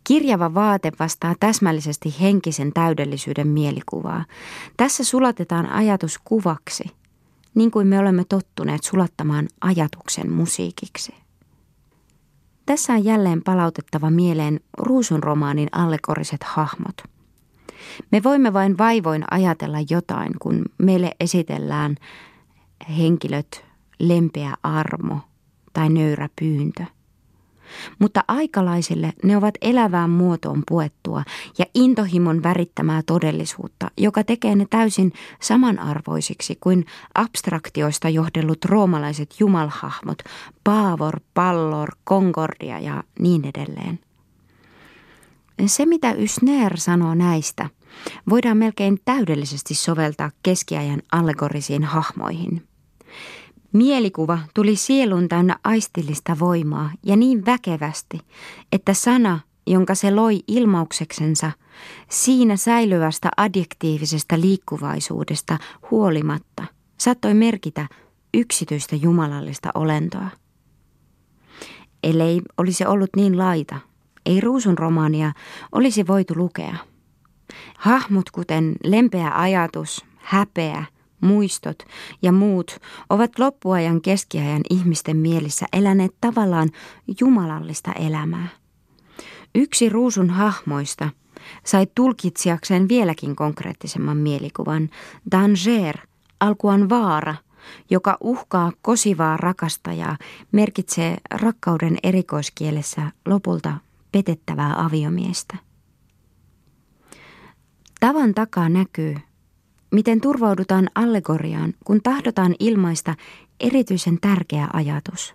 Kirjava 0.04 0.54
vaate 0.54 0.92
vastaa 1.00 1.36
täsmällisesti 1.40 2.16
henkisen 2.22 2.74
täydellisyyden 2.74 3.48
mielikuvaa. 3.48 4.26
Tässä 4.78 5.04
sulatetaan 5.04 5.66
ajatus 5.66 6.20
kuvaksi, 6.24 6.84
niin 7.56 7.72
kuin 7.72 7.88
me 7.88 8.00
olemme 8.00 8.24
tottuneet 8.30 8.84
sulattamaan 8.84 9.48
ajatuksen 9.62 10.32
musiikiksi. 10.32 11.27
Tässä 12.68 12.94
on 12.94 13.04
jälleen 13.06 13.44
palautettava 13.44 14.12
mieleen 14.12 14.60
Ruusun 14.78 15.24
romaanin 15.24 15.70
allegoriset 15.72 16.44
hahmot. 16.44 16.96
Me 18.12 18.24
voimme 18.24 18.54
vain 18.54 18.78
vaivoin 18.78 19.24
ajatella 19.32 19.78
jotain, 19.90 20.32
kun 20.40 20.62
meille 20.78 21.12
esitellään 21.20 21.96
henkilöt 22.98 23.66
lempeä 24.00 24.54
armo 24.64 25.20
tai 25.74 25.90
nöyrä 25.90 26.30
pyyntö– 26.40 26.84
mutta 28.00 28.24
aikalaisille 28.28 29.14
ne 29.24 29.38
ovat 29.38 29.54
elävään 29.62 30.10
muotoon 30.10 30.64
puettua 30.68 31.24
ja 31.58 31.66
intohimon 31.74 32.44
värittämää 32.44 33.02
todellisuutta, 33.06 33.92
joka 33.98 34.24
tekee 34.24 34.56
ne 34.56 34.66
täysin 34.70 35.14
samanarvoisiksi 35.42 36.58
kuin 36.62 36.86
abstraktioista 37.16 38.10
johdellut 38.10 38.66
roomalaiset 38.66 39.36
jumalhahmot, 39.40 40.18
Paavor, 40.64 41.20
Pallor, 41.34 41.90
Concordia 42.10 42.80
ja 42.80 43.04
niin 43.20 43.42
edelleen. 43.46 44.00
Se, 45.66 45.86
mitä 45.86 46.12
Ysner 46.12 46.78
sanoo 46.78 47.16
näistä, 47.16 47.70
voidaan 48.30 48.58
melkein 48.58 49.00
täydellisesti 49.06 49.74
soveltaa 49.74 50.32
keskiajan 50.44 51.02
allegorisiin 51.12 51.84
hahmoihin– 51.84 52.62
Mielikuva 53.78 54.40
tuli 54.54 54.76
sielun 54.76 55.28
täynnä 55.30 55.56
aistillista 55.64 56.40
voimaa 56.40 56.92
ja 57.04 57.16
niin 57.16 57.46
väkevästi, 57.46 58.20
että 58.72 58.94
sana, 58.94 59.40
jonka 59.68 59.96
se 59.96 60.12
loi 60.12 60.40
ilmaukseksensa, 60.48 61.52
siinä 62.10 62.56
säilyvästä 62.56 63.30
adjektiivisesta 63.38 64.40
liikkuvaisuudesta 64.40 65.58
huolimatta, 65.92 66.64
saattoi 66.98 67.34
merkitä 67.34 67.88
yksityistä 68.34 68.96
jumalallista 68.96 69.70
olentoa. 69.76 70.30
Ellei 72.04 72.42
olisi 72.58 72.86
ollut 72.86 73.10
niin 73.16 73.38
laita, 73.38 73.80
ei 74.26 74.42
Ruusun 74.42 74.78
romaania 74.78 75.32
olisi 75.72 76.08
voitu 76.08 76.34
lukea. 76.38 76.76
Hahmot 77.78 78.30
kuten 78.32 78.76
lempeä 78.84 79.32
ajatus, 79.36 80.06
häpeä– 80.18 80.86
muistot 81.22 81.78
ja 82.22 82.32
muut 82.32 82.80
ovat 83.10 83.40
loppuajan 83.40 84.02
keskiajan 84.02 84.62
ihmisten 84.70 85.18
mielissä 85.18 85.66
eläneet 85.74 86.12
tavallaan 86.22 86.70
jumalallista 87.22 87.92
elämää. 87.92 88.48
Yksi 89.56 89.90
ruusun 89.90 90.30
hahmoista 90.30 91.10
sai 91.64 91.88
tulkitsijakseen 91.96 92.90
vieläkin 92.90 93.36
konkreettisemman 93.36 94.18
mielikuvan, 94.18 94.90
Danger, 95.32 95.98
alkuan 96.40 96.90
vaara, 96.90 97.36
joka 97.90 98.18
uhkaa 98.22 98.72
kosivaa 98.82 99.38
rakastajaa, 99.38 100.18
merkitsee 100.52 101.18
rakkauden 101.32 101.98
erikoiskielessä 102.04 103.12
lopulta 103.26 103.74
petettävää 104.12 104.86
aviomiestä. 104.86 105.58
Tavan 108.00 108.34
takaa 108.34 108.70
näkyy, 108.70 109.16
Miten 109.92 110.22
turvaudutaan 110.22 110.90
allegoriaan, 110.96 111.74
kun 111.86 112.02
tahdotaan 112.04 112.56
ilmaista 112.60 113.16
erityisen 113.60 114.18
tärkeä 114.22 114.68
ajatus? 114.74 115.34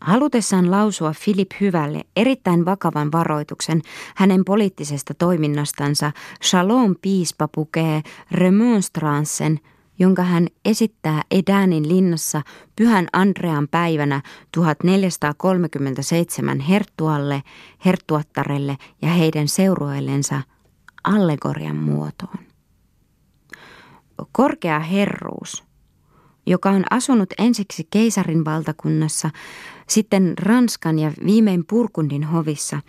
Halutessaan 0.00 0.70
lausua 0.70 1.12
Philip 1.24 1.50
Hyvälle 1.60 2.04
erittäin 2.16 2.64
vakavan 2.64 3.12
varoituksen 3.12 3.82
hänen 4.14 4.44
poliittisesta 4.44 5.14
toiminnastansa, 5.14 6.12
Shalom 6.42 6.94
piispa 7.02 7.48
pukee 7.48 8.02
remonstranssen, 8.30 9.60
jonka 9.98 10.22
hän 10.22 10.46
esittää 10.64 11.22
Edanin 11.30 11.88
linnassa 11.88 12.42
Pyhän 12.76 13.06
Andrean 13.12 13.68
päivänä 13.68 14.22
1437 14.52 16.60
herttualle, 16.60 17.42
herttuattarelle 17.84 18.76
ja 19.02 19.08
heidän 19.08 19.48
seurueellensa 19.48 20.42
allegorian 21.04 21.76
muotoon 21.76 22.51
korkea 24.32 24.80
herruus, 24.80 25.64
joka 26.46 26.70
on 26.70 26.84
asunut 26.90 27.28
ensiksi 27.38 27.86
keisarin 27.90 28.44
valtakunnassa, 28.44 29.30
sitten 29.88 30.34
Ranskan 30.38 30.98
ja 30.98 31.12
viimein 31.24 31.64
Purkundin 31.66 32.24
hovissa, 32.24 32.80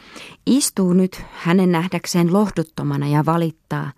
istuu 0.45 0.93
nyt 0.93 1.21
hänen 1.33 1.71
nähdäkseen 1.71 2.33
lohduttomana 2.33 3.07
ja 3.07 3.25
valittaa, 3.25 3.91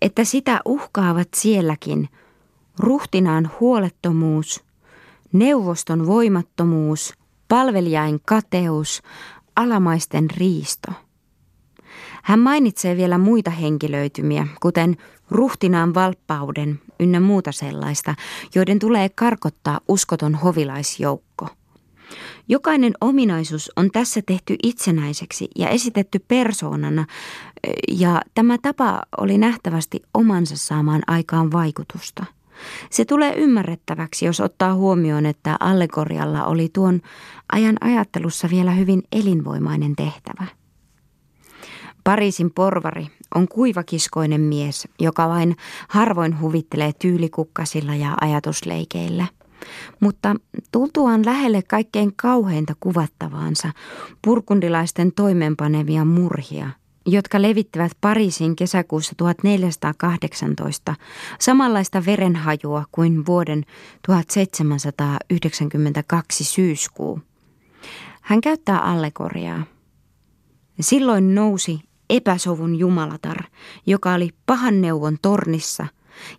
että 0.00 0.24
sitä 0.24 0.60
uhkaavat 0.64 1.28
sielläkin 1.36 2.08
ruhtinaan 2.78 3.50
huolettomuus, 3.60 4.64
neuvoston 5.32 6.06
voimattomuus, 6.06 7.14
palvelijain 7.48 8.20
kateus, 8.26 9.02
alamaisten 9.56 10.30
riisto– 10.30 10.92
hän 12.24 12.38
mainitsee 12.38 12.96
vielä 12.96 13.18
muita 13.18 13.50
henkilöitymiä, 13.50 14.46
kuten 14.62 14.96
ruhtinaan 15.30 15.94
valppauden 15.94 16.80
ynnä 17.00 17.20
muuta 17.20 17.52
sellaista, 17.52 18.14
joiden 18.54 18.78
tulee 18.78 19.08
karkottaa 19.08 19.80
uskoton 19.88 20.34
hovilaisjoukko. 20.34 21.48
Jokainen 22.48 22.92
ominaisuus 23.00 23.72
on 23.76 23.90
tässä 23.90 24.22
tehty 24.26 24.56
itsenäiseksi 24.62 25.48
ja 25.56 25.68
esitetty 25.68 26.18
persoonana, 26.18 27.06
ja 27.88 28.22
tämä 28.34 28.58
tapa 28.62 29.02
oli 29.18 29.38
nähtävästi 29.38 30.02
omansa 30.14 30.56
saamaan 30.56 31.02
aikaan 31.06 31.52
vaikutusta. 31.52 32.24
Se 32.90 33.04
tulee 33.04 33.34
ymmärrettäväksi, 33.34 34.26
jos 34.26 34.40
ottaa 34.40 34.74
huomioon, 34.74 35.26
että 35.26 35.56
allegorialla 35.60 36.44
oli 36.44 36.68
tuon 36.72 37.00
ajan 37.52 37.76
ajattelussa 37.80 38.50
vielä 38.50 38.70
hyvin 38.70 39.02
elinvoimainen 39.12 39.96
tehtävä. 39.96 40.63
Pariisin 42.04 42.50
porvari 42.50 43.06
on 43.34 43.48
kuivakiskoinen 43.48 44.40
mies, 44.40 44.88
joka 45.00 45.28
vain 45.28 45.56
harvoin 45.88 46.40
huvittelee 46.40 46.92
tyylikukkasilla 46.98 47.94
ja 47.94 48.16
ajatusleikeillä. 48.20 49.26
Mutta 50.00 50.36
tultuaan 50.72 51.26
lähelle 51.26 51.62
kaikkein 51.62 52.12
kauheinta 52.16 52.74
kuvattavaansa 52.80 53.70
purkundilaisten 54.24 55.12
toimeenpanevia 55.12 56.04
murhia, 56.04 56.70
jotka 57.06 57.42
levittivät 57.42 57.92
Pariisin 58.00 58.56
kesäkuussa 58.56 59.14
1418 59.16 60.94
samanlaista 61.40 62.04
verenhajua 62.06 62.84
kuin 62.92 63.26
vuoden 63.26 63.64
1792 64.06 66.44
syyskuu. 66.44 67.20
Hän 68.20 68.40
käyttää 68.40 68.78
allegoriaa. 68.78 69.64
Silloin 70.80 71.34
nousi 71.34 71.80
epäsovun 72.10 72.78
jumalatar, 72.78 73.44
joka 73.86 74.14
oli 74.14 74.30
pahan 74.46 74.80
neuvon 74.80 75.18
tornissa 75.22 75.86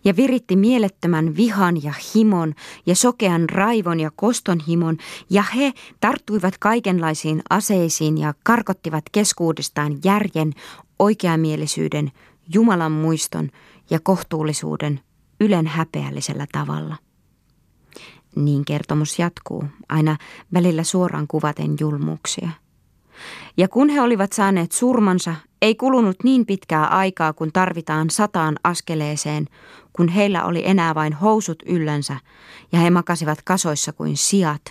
ja 0.04 0.16
viritti 0.16 0.56
mielettömän 0.56 1.36
vihan 1.36 1.82
ja 1.82 1.92
himon 2.14 2.54
ja 2.86 2.96
sokean 2.96 3.48
raivon 3.50 4.00
ja 4.00 4.10
koston 4.16 4.60
himon, 4.68 4.96
ja 5.30 5.42
he 5.42 5.72
tarttuivat 6.00 6.58
kaikenlaisiin 6.58 7.42
aseisiin 7.50 8.18
ja 8.18 8.34
karkottivat 8.42 9.04
keskuudestaan 9.12 9.98
järjen, 10.04 10.52
oikeamielisyyden, 10.98 12.12
Jumalan 12.54 12.92
muiston 12.92 13.50
ja 13.90 14.00
kohtuullisuuden 14.00 15.00
ylen 15.40 15.66
häpeällisellä 15.66 16.46
tavalla. 16.52 16.96
Niin 18.36 18.64
kertomus 18.64 19.18
jatkuu, 19.18 19.64
aina 19.88 20.16
välillä 20.52 20.84
suoraan 20.84 21.26
kuvaten 21.26 21.76
julmuuksia. 21.80 22.50
Ja 23.56 23.68
kun 23.68 23.88
he 23.88 24.00
olivat 24.00 24.32
saaneet 24.32 24.72
surmansa, 24.72 25.34
ei 25.62 25.74
kulunut 25.74 26.16
niin 26.24 26.46
pitkää 26.46 26.86
aikaa, 26.86 27.32
kun 27.32 27.52
tarvitaan 27.52 28.10
sataan 28.10 28.56
askeleeseen, 28.64 29.46
kun 29.92 30.08
heillä 30.08 30.44
oli 30.44 30.62
enää 30.68 30.94
vain 30.94 31.12
housut 31.12 31.62
yllänsä, 31.66 32.16
ja 32.72 32.78
he 32.78 32.90
makasivat 32.90 33.38
kasoissa 33.44 33.92
kuin 33.92 34.16
sijat 34.16 34.62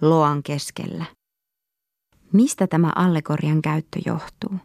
loan 0.00 0.42
keskellä. 0.42 1.04
Mistä 2.32 2.66
tämä 2.66 2.92
allegorian 2.96 3.62
käyttö 3.62 3.98
johtuu? 4.06 4.58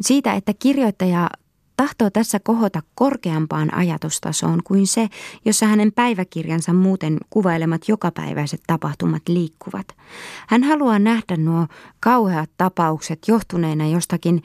Siitä, 0.00 0.34
että 0.34 0.52
kirjoittaja 0.58 1.30
tahtoo 1.78 2.10
tässä 2.10 2.40
kohota 2.40 2.82
korkeampaan 2.94 3.74
ajatustasoon 3.74 4.60
kuin 4.64 4.86
se, 4.86 5.08
jossa 5.44 5.66
hänen 5.66 5.92
päiväkirjansa 5.92 6.72
muuten 6.72 7.18
kuvailemat 7.30 7.88
jokapäiväiset 7.88 8.60
tapahtumat 8.66 9.22
liikkuvat. 9.28 9.86
Hän 10.48 10.62
haluaa 10.62 10.98
nähdä 10.98 11.36
nuo 11.36 11.66
kauheat 12.00 12.50
tapaukset 12.56 13.18
johtuneena 13.28 13.86
jostakin 13.86 14.42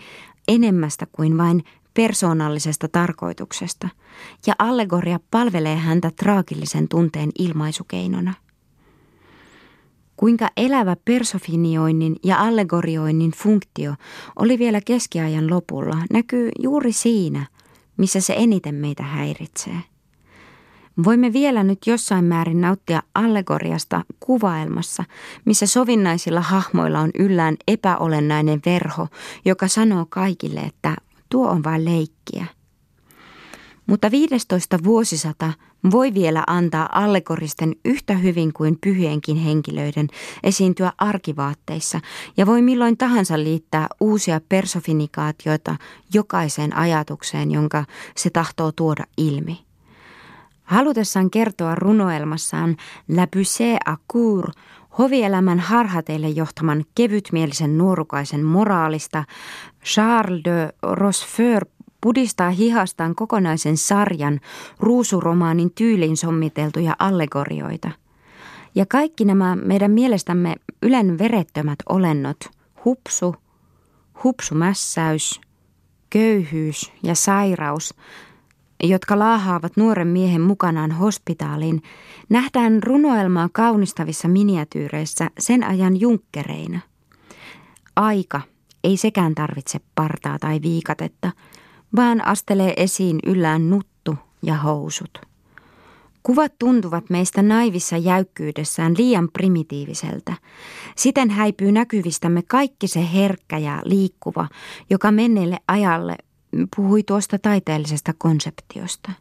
enemmästä 0.47 1.07
kuin 1.11 1.37
vain 1.37 1.63
persoonallisesta 1.93 2.87
tarkoituksesta, 2.87 3.89
ja 4.47 4.53
allegoria 4.59 5.19
palvelee 5.31 5.77
häntä 5.77 6.11
traagillisen 6.11 6.87
tunteen 6.87 7.29
ilmaisukeinona. 7.39 8.33
Kuinka 10.17 10.49
elävä 10.57 10.95
persofinioinnin 11.05 12.15
ja 12.23 12.39
allegorioinnin 12.39 13.31
funktio 13.31 13.93
oli 14.39 14.59
vielä 14.59 14.81
keskiajan 14.85 15.49
lopulla, 15.49 15.97
näkyy 16.13 16.51
juuri 16.59 16.91
siinä, 16.91 17.45
missä 17.97 18.21
se 18.21 18.33
eniten 18.37 18.75
meitä 18.75 19.03
häiritsee. 19.03 19.77
Voimme 21.03 21.33
vielä 21.33 21.63
nyt 21.63 21.79
jossain 21.87 22.25
määrin 22.25 22.61
nauttia 22.61 23.03
allegoriasta 23.15 24.05
kuvaelmassa, 24.19 25.03
missä 25.45 25.67
sovinnaisilla 25.67 26.41
hahmoilla 26.41 26.99
on 26.99 27.09
yllään 27.19 27.55
epäolennainen 27.67 28.61
verho, 28.65 29.07
joka 29.45 29.67
sanoo 29.67 30.05
kaikille, 30.09 30.59
että 30.59 30.95
tuo 31.29 31.49
on 31.49 31.63
vain 31.63 31.85
leikkiä. 31.85 32.45
Mutta 33.87 34.11
15 34.11 34.77
vuosisata 34.83 35.53
voi 35.91 36.13
vielä 36.13 36.43
antaa 36.47 36.89
allegoristen 36.91 37.75
yhtä 37.85 38.13
hyvin 38.13 38.53
kuin 38.53 38.77
pyhienkin 38.83 39.37
henkilöiden 39.37 40.07
esiintyä 40.43 40.93
arkivaatteissa 40.97 41.99
ja 42.37 42.45
voi 42.45 42.61
milloin 42.61 42.97
tahansa 42.97 43.39
liittää 43.39 43.87
uusia 43.99 44.41
persofinikaatioita 44.49 45.75
jokaiseen 46.13 46.75
ajatukseen, 46.75 47.51
jonka 47.51 47.85
se 48.15 48.29
tahtoo 48.29 48.71
tuoda 48.71 49.03
ilmi. 49.17 49.65
Halutessaan 50.63 51.29
kertoa 51.29 51.75
runoelmassaan 51.75 52.77
La 53.15 53.27
Bussée 53.35 53.93
à 53.93 53.97
Cour 54.13 54.51
hovielämän 54.97 55.59
harhateille 55.59 56.29
johtaman 56.29 56.85
kevytmielisen 56.95 57.77
nuorukaisen 57.77 58.43
moraalista, 58.43 59.23
Charles 59.83 60.43
de 60.43 60.73
Rochefort 60.83 61.69
pudistaa 62.03 62.49
hihastaan 62.49 63.15
kokonaisen 63.15 63.77
sarjan 63.77 64.39
ruusuromaanin 64.79 65.71
tyylin 65.71 66.17
sommiteltuja 66.17 66.95
allegorioita. 66.99 67.91
Ja 68.75 68.85
kaikki 68.85 69.25
nämä 69.25 69.55
meidän 69.55 69.91
mielestämme 69.91 70.55
ylen 70.81 71.17
verettömät 71.17 71.79
olennot, 71.89 72.37
hupsu, 72.85 73.35
hupsumässäys, 74.23 75.41
köyhyys 76.09 76.91
ja 77.03 77.15
sairaus, 77.15 77.93
jotka 78.83 79.19
laahaavat 79.19 79.77
nuoren 79.77 80.07
miehen 80.07 80.41
mukanaan 80.41 80.91
hospitaaliin, 80.91 81.81
nähdään 82.29 82.83
runoelmaa 82.83 83.49
kaunistavissa 83.53 84.27
miniatyyreissä 84.27 85.29
sen 85.39 85.63
ajan 85.63 85.99
junkkereina. 85.99 86.79
Aika 87.95 88.41
ei 88.83 88.97
sekään 88.97 89.35
tarvitse 89.35 89.79
partaa 89.95 90.39
tai 90.39 90.61
viikatetta– 90.61 91.31
vaan 91.95 92.27
astelee 92.27 92.73
esiin 92.77 93.19
yllään 93.25 93.69
nuttu 93.69 94.15
ja 94.41 94.55
housut. 94.57 95.21
Kuvat 96.23 96.53
tuntuvat 96.59 97.09
meistä 97.09 97.41
naivissa 97.41 97.97
jäykkyydessään 97.97 98.93
liian 98.97 99.29
primitiiviseltä. 99.33 100.33
Siten 100.95 101.29
häipyy 101.29 101.71
näkyvistämme 101.71 102.41
kaikki 102.47 102.87
se 102.87 103.07
herkkä 103.13 103.57
ja 103.57 103.81
liikkuva, 103.85 104.47
joka 104.89 105.11
menneelle 105.11 105.57
ajalle 105.67 106.15
puhui 106.75 107.03
tuosta 107.03 107.39
taiteellisesta 107.39 108.13
konseptiosta. 108.17 109.11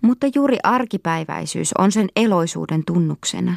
Mutta 0.00 0.26
juuri 0.34 0.58
arkipäiväisyys 0.62 1.72
on 1.78 1.92
sen 1.92 2.08
eloisuuden 2.16 2.82
tunnuksena. 2.86 3.54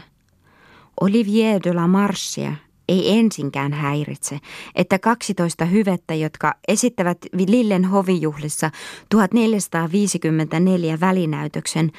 Olivier 1.02 1.62
de 1.64 1.74
la 1.74 1.88
Marchia 1.88 2.54
ei 2.90 3.20
ensinkään 3.20 3.74
häiritse, 3.74 4.40
että 4.76 5.00
12 5.00 5.66
hyvettä, 5.66 6.14
jotka 6.14 6.54
esittävät 6.68 7.18
Lillen 7.34 7.86
hovijuhlissa 7.86 8.72
1454 9.10 11.00
välinäytöksen, 11.00 11.92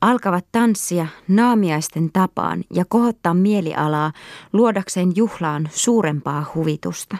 alkavat 0.00 0.46
tanssia 0.52 1.06
naamiaisten 1.28 2.10
tapaan 2.12 2.64
ja 2.74 2.84
kohottaa 2.88 3.34
mielialaa 3.34 4.12
luodakseen 4.52 5.12
juhlaan 5.16 5.68
suurempaa 5.72 6.52
huvitusta. 6.54 7.16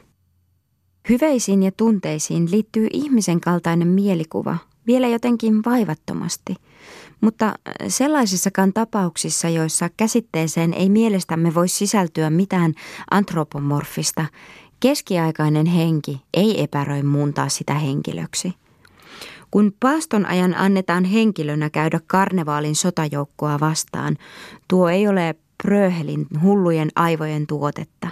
Hyveisiin 1.08 1.62
ja 1.62 1.72
tunteisiin 1.76 2.50
liittyy 2.50 2.88
ihmisen 2.92 3.40
kaltainen 3.40 3.88
mielikuva, 3.88 4.56
vielä 4.86 5.08
jotenkin 5.08 5.64
vaivattomasti, 5.64 6.54
mutta 7.20 7.46
äh, 7.46 7.54
sellaisissakaan 7.88 8.72
tapauksissa, 8.72 9.48
joissa 9.48 9.90
käsitteeseen 9.96 10.74
ei 10.74 10.88
mielestämme 10.88 11.54
voi 11.54 11.68
sisältyä 11.68 12.30
mitään 12.30 12.74
antropomorfista, 13.10 14.24
keskiaikainen 14.80 15.66
henki 15.66 16.22
ei 16.34 16.62
epäröi 16.62 17.02
muuntaa 17.02 17.48
sitä 17.48 17.74
henkilöksi. 17.74 18.54
Kun 19.50 19.72
paaston 19.80 20.26
ajan 20.26 20.54
annetaan 20.54 21.04
henkilönä 21.04 21.70
käydä 21.70 22.00
karnevaalin 22.06 22.76
sotajoukkoa 22.76 23.60
vastaan, 23.60 24.16
tuo 24.68 24.88
ei 24.88 25.08
ole 25.08 25.34
Pröhelin 25.62 26.26
hullujen 26.42 26.88
aivojen 26.96 27.46
tuotetta. 27.46 28.08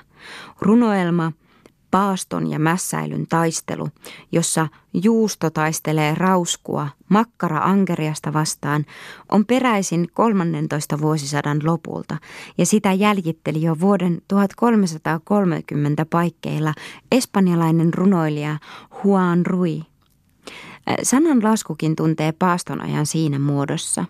Runoelma– 0.61 1.32
paaston 1.91 2.51
ja 2.51 2.59
mässäilyn 2.59 3.26
taistelu, 3.26 3.89
jossa 4.32 4.68
juusto 4.95 5.51
taistelee 5.51 6.14
rauskua 6.14 6.89
makkara 7.09 7.59
ankeriasta 7.59 8.32
vastaan, 8.32 8.84
on 9.28 9.47
peräisin 9.47 10.09
13 10.12 11.01
vuosisadan 11.01 11.61
lopulta 11.64 12.16
ja 12.59 12.66
sitä 12.66 12.93
jäljitteli 12.93 13.62
jo 13.62 13.80
vuoden 13.80 14.22
1330 14.28 16.07
paikkeilla 16.07 16.74
espanjalainen 17.12 17.95
runoilija 17.95 18.59
Juan 19.05 19.47
Rui. 19.47 19.82
Sanan 21.03 21.43
laskukin 21.43 21.97
tuntee 21.97 22.32
paaston 22.32 22.80
ajan 22.80 23.07
siinä 23.07 23.39
muodossa. 23.39 24.05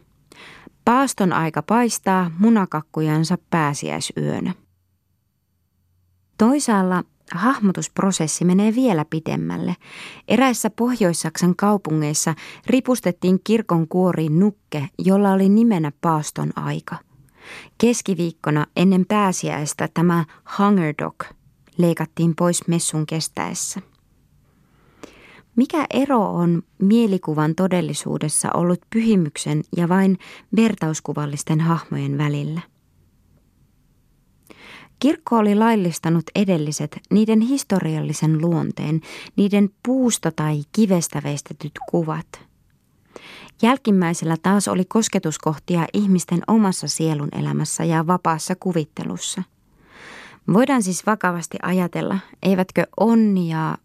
Paaston 0.85 1.33
aika 1.33 1.63
paistaa 1.63 2.31
munakakkujansa 2.39 3.39
pääsiäisyönä. 3.51 4.55
Toisaalla 6.39 7.05
Hahmotusprosessi 7.31 8.45
menee 8.45 8.75
vielä 8.75 9.05
pidemmälle. 9.11 9.77
Eräissä 10.29 10.71
Pohjois-Saksan 10.71 11.57
kaupungeissa 11.57 12.35
ripustettiin 12.67 13.41
kirkon 13.45 13.89
kuoriin 13.89 14.39
nukke, 14.39 14.89
jolla 14.99 15.33
oli 15.33 15.49
nimenä 15.49 15.93
paaston 16.01 16.51
aika. 16.57 16.97
Keskiviikkona 17.79 18.67
ennen 18.77 19.07
pääsiäistä 19.09 19.89
tämä 19.95 20.25
hunger 20.59 20.95
dog 21.03 21.25
leikattiin 21.79 22.35
pois 22.37 22.69
messun 22.69 23.07
kestäessä. 23.07 23.81
Mikä 25.57 25.87
ero 25.91 26.35
on 26.35 26.63
mielikuvan 26.83 27.55
todellisuudessa 27.55 28.49
ollut 28.55 28.81
pyhimyksen 28.91 29.63
ja 29.77 29.89
vain 29.89 30.19
vertauskuvallisten 30.57 31.61
hahmojen 31.61 32.19
välillä? 32.19 32.61
Kirkko 34.99 35.37
oli 35.37 35.55
laillistanut 35.55 36.25
edelliset 36.35 36.99
niiden 37.11 37.41
historiallisen 37.41 38.41
luonteen, 38.41 39.01
niiden 39.37 39.71
puusta 39.87 40.33
tai 40.33 40.63
kivestä 40.73 41.23
veistetyt 41.25 41.73
kuvat. 41.91 42.27
Jälkimmäisellä 43.63 44.37
taas 44.43 44.69
oli 44.69 44.85
kosketuskohtia 44.85 45.87
ihmisten 45.93 46.41
omassa 46.49 46.89
sielun 46.89 47.29
elämässä 47.33 47.85
ja 47.85 48.07
vapaassa 48.07 48.55
kuvittelussa. 48.61 49.43
Voidaan 50.53 50.83
siis 50.83 51.07
vakavasti 51.07 51.59
ajatella, 51.63 52.19
eivätkö 52.43 52.87
onni 53.01 53.49
ja 53.51 53.79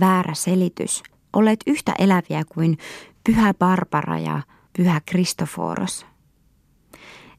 väärä 0.00 0.34
selitys 0.34 1.02
olleet 1.32 1.60
yhtä 1.66 1.94
eläviä 1.98 2.42
kuin 2.54 2.78
pyhä 3.24 3.54
Barbara 3.54 4.18
ja 4.18 4.42
pyhä 4.76 5.00
Kristoforos. 5.06 6.06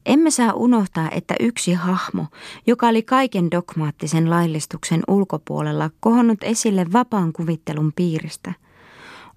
Emme 0.06 0.32
saa 0.32 0.54
unohtaa, 0.54 1.10
että 1.12 1.36
yksi 1.39 1.74
hahmo, 1.74 2.26
joka 2.68 2.88
oli 2.88 3.01
kaiken 3.01 3.51
dogmaattisen 3.51 4.30
laillistuksen 4.30 5.01
ulkopuolella 5.08 5.89
kohonnut 5.99 6.39
esille 6.41 6.86
vapaan 6.93 7.34
kuvittelun 7.34 7.93
piiristä, 7.95 8.54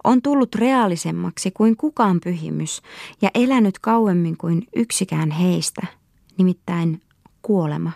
on 0.03 0.21
tullut 0.21 0.55
reaalisemmaksi 0.55 1.51
kuin 1.51 1.77
kukaan 1.77 2.19
pyhimys 2.23 2.81
ja 3.21 3.29
elänyt 3.33 3.79
kauemmin 3.79 4.37
kuin 4.37 4.67
yksikään 4.75 5.31
heistä, 5.31 5.87
nimittäin 6.37 7.01
kuolema. 7.41 7.91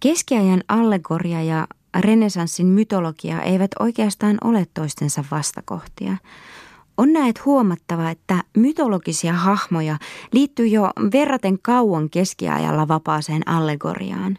Keskiajan 0.00 0.62
allegoria 0.68 1.42
ja 1.42 1.66
renesanssin 2.00 2.66
mytologia 2.66 3.42
eivät 3.42 3.70
oikeastaan 3.78 4.38
ole 4.44 4.66
toistensa 4.74 5.24
vastakohtia. 5.30 6.16
On 7.02 7.12
näet 7.12 7.44
huomattava, 7.44 8.10
että 8.10 8.44
mytologisia 8.56 9.32
hahmoja 9.32 9.98
liittyy 10.32 10.66
jo 10.66 10.90
verraten 11.12 11.58
kauan 11.62 12.10
keskiajalla 12.10 12.88
vapaaseen 12.88 13.48
allegoriaan. 13.48 14.38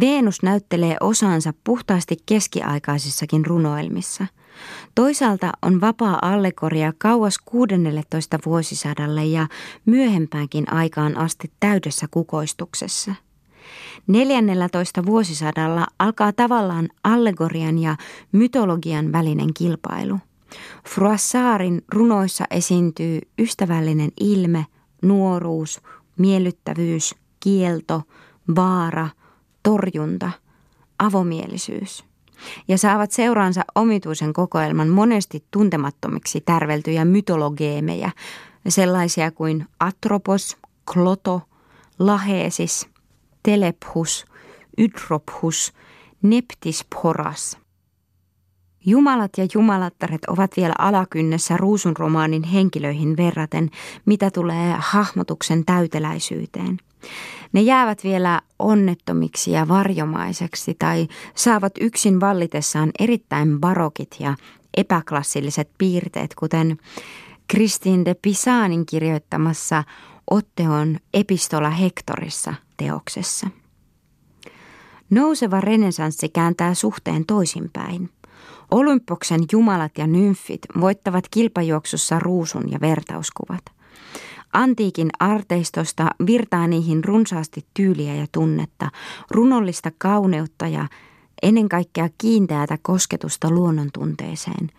Venus 0.00 0.42
näyttelee 0.42 0.96
osansa 1.00 1.52
puhtaasti 1.64 2.16
keskiaikaisissakin 2.26 3.46
runoilmissa. 3.46 4.26
Toisaalta 4.94 5.52
on 5.62 5.80
vapaa 5.80 6.18
allegoria 6.22 6.92
kauas 6.98 7.38
16 7.38 8.38
vuosisadalle 8.46 9.24
ja 9.24 9.46
myöhempäänkin 9.86 10.72
aikaan 10.72 11.16
asti 11.16 11.52
täydessä 11.60 12.06
kukoistuksessa– 12.10 13.14
14 14.06 15.06
vuosisadalla 15.06 15.86
alkaa 15.98 16.32
tavallaan 16.32 16.88
allegorian 17.04 17.78
ja 17.78 17.96
mytologian 18.32 19.12
välinen 19.12 19.54
kilpailu. 19.54 20.18
Froissarin 20.88 21.82
runoissa 21.94 22.44
esiintyy 22.50 23.18
ystävällinen 23.38 24.10
ilme, 24.20 24.66
nuoruus, 25.02 25.80
miellyttävyys, 26.18 27.14
kielto, 27.40 28.02
vaara, 28.56 29.08
torjunta, 29.62 30.30
avomielisyys. 30.98 32.04
Ja 32.68 32.78
saavat 32.78 33.10
seuraansa 33.10 33.62
omituisen 33.74 34.32
kokoelman 34.32 34.88
monesti 34.88 35.44
tuntemattomiksi 35.50 36.40
tärveltyjä 36.40 37.04
mytologeemeja, 37.04 38.10
sellaisia 38.68 39.30
kuin 39.30 39.66
Atropos, 39.80 40.56
Kloto, 40.92 41.42
Laheesis, 41.98 42.88
Telephus, 43.42 44.24
Ydrophus, 44.78 45.72
Neptisporas. 46.22 47.58
Jumalat 48.86 49.38
ja 49.38 49.46
jumalattaret 49.54 50.24
ovat 50.24 50.56
vielä 50.56 50.74
alakynnessä 50.78 51.56
ruusun 51.56 51.96
romaanin 51.96 52.42
henkilöihin 52.42 53.16
verraten, 53.16 53.70
mitä 54.06 54.30
tulee 54.30 54.74
hahmotuksen 54.78 55.64
täyteläisyyteen. 55.64 56.78
Ne 57.52 57.60
jäävät 57.60 58.04
vielä 58.04 58.40
onnettomiksi 58.58 59.50
ja 59.50 59.68
varjomaiseksi 59.68 60.76
tai 60.78 61.08
saavat 61.34 61.72
yksin 61.80 62.20
vallitessaan 62.20 62.90
erittäin 62.98 63.60
barokit 63.60 64.16
ja 64.18 64.34
epäklassilliset 64.76 65.70
piirteet, 65.78 66.34
kuten 66.34 66.78
Kristin 67.48 68.04
de 68.04 68.14
Pisanin 68.14 68.86
kirjoittamassa 68.86 69.84
Otteon 70.30 70.98
epistola 71.14 71.70
Hektorissa 71.70 72.54
teoksessa. 72.76 73.46
Nouseva 75.10 75.60
renesanssi 75.60 76.28
kääntää 76.28 76.74
suhteen 76.74 77.26
toisinpäin. 77.26 78.10
Olympoksen 78.70 79.40
jumalat 79.52 79.98
ja 79.98 80.06
nymfit 80.06 80.60
voittavat 80.80 81.24
kilpajuoksussa 81.30 82.18
ruusun 82.18 82.72
ja 82.72 82.80
vertauskuvat. 82.80 83.64
Antiikin 84.52 85.10
arteistosta 85.18 86.06
virtaa 86.26 86.66
niihin 86.66 87.04
runsaasti 87.04 87.66
tyyliä 87.74 88.14
ja 88.14 88.26
tunnetta, 88.32 88.90
runollista 89.30 89.90
kauneutta 89.98 90.66
ja 90.68 90.88
ennen 91.42 91.68
kaikkea 91.68 92.08
kiinteätä 92.18 92.78
kosketusta 92.82 93.50
luonnontunteeseen, 93.50 94.70